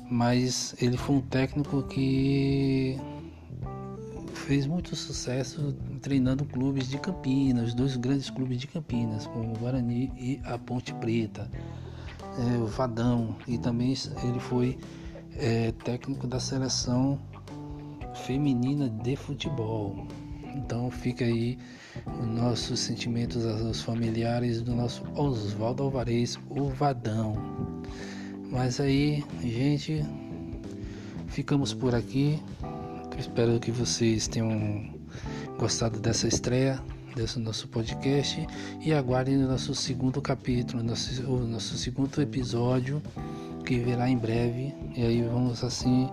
mas 0.08 0.74
ele 0.80 0.96
foi 0.96 1.16
um 1.16 1.20
técnico 1.20 1.82
que 1.82 2.98
fez 4.46 4.64
muito 4.64 4.94
sucesso 4.94 5.74
treinando 6.00 6.44
clubes 6.44 6.88
de 6.88 6.98
Campinas, 6.98 7.74
dois 7.74 7.96
grandes 7.96 8.30
clubes 8.30 8.58
de 8.58 8.68
Campinas, 8.68 9.26
como 9.26 9.52
o 9.52 9.58
Guarani 9.58 10.12
e 10.16 10.40
a 10.44 10.56
Ponte 10.56 10.94
Preta, 10.94 11.50
é, 12.38 12.56
o 12.56 12.66
Vadão, 12.66 13.36
e 13.48 13.58
também 13.58 13.92
ele 14.22 14.38
foi 14.38 14.78
é, 15.34 15.72
técnico 15.84 16.28
da 16.28 16.38
seleção 16.38 17.18
feminina 18.24 18.88
de 18.88 19.16
futebol. 19.16 20.06
Então 20.54 20.92
fica 20.92 21.24
aí 21.24 21.58
os 22.06 22.28
nossos 22.28 22.78
sentimentos 22.78 23.44
aos 23.44 23.80
familiares 23.82 24.62
do 24.62 24.76
nosso 24.76 25.02
Oswaldo 25.16 25.82
Alvarez, 25.82 26.38
o 26.50 26.68
Vadão. 26.68 27.34
Mas 28.48 28.78
aí, 28.78 29.24
gente, 29.42 30.04
ficamos 31.26 31.74
por 31.74 31.96
aqui. 31.96 32.40
Espero 33.18 33.58
que 33.58 33.70
vocês 33.70 34.28
tenham 34.28 34.94
gostado 35.58 35.98
dessa 35.98 36.28
estreia 36.28 36.80
desse 37.16 37.38
nosso 37.38 37.66
podcast 37.68 38.46
e 38.84 38.92
aguardem 38.92 39.42
o 39.42 39.48
nosso 39.48 39.74
segundo 39.74 40.20
capítulo, 40.20 40.82
nosso, 40.82 41.22
o 41.24 41.46
nosso 41.46 41.76
segundo 41.78 42.20
episódio 42.20 43.02
que 43.64 43.78
virá 43.78 44.08
em 44.08 44.18
breve. 44.18 44.74
E 44.94 45.02
aí 45.02 45.22
vamos 45.22 45.64
assim 45.64 46.08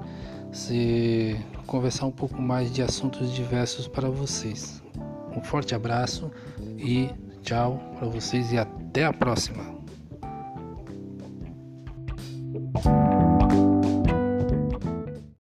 se 0.52 1.38
conversar 1.68 2.06
um 2.06 2.12
pouco 2.12 2.42
mais 2.42 2.72
de 2.72 2.82
assuntos 2.82 3.34
diversos 3.34 3.88
para 3.88 4.10
vocês. 4.10 4.82
Um 5.36 5.42
forte 5.42 5.76
abraço 5.76 6.32
e 6.78 7.10
tchau 7.42 7.96
para 8.00 8.08
vocês 8.08 8.52
e 8.54 8.58
até 8.58 9.04
a 9.04 9.12
próxima. 9.12 9.73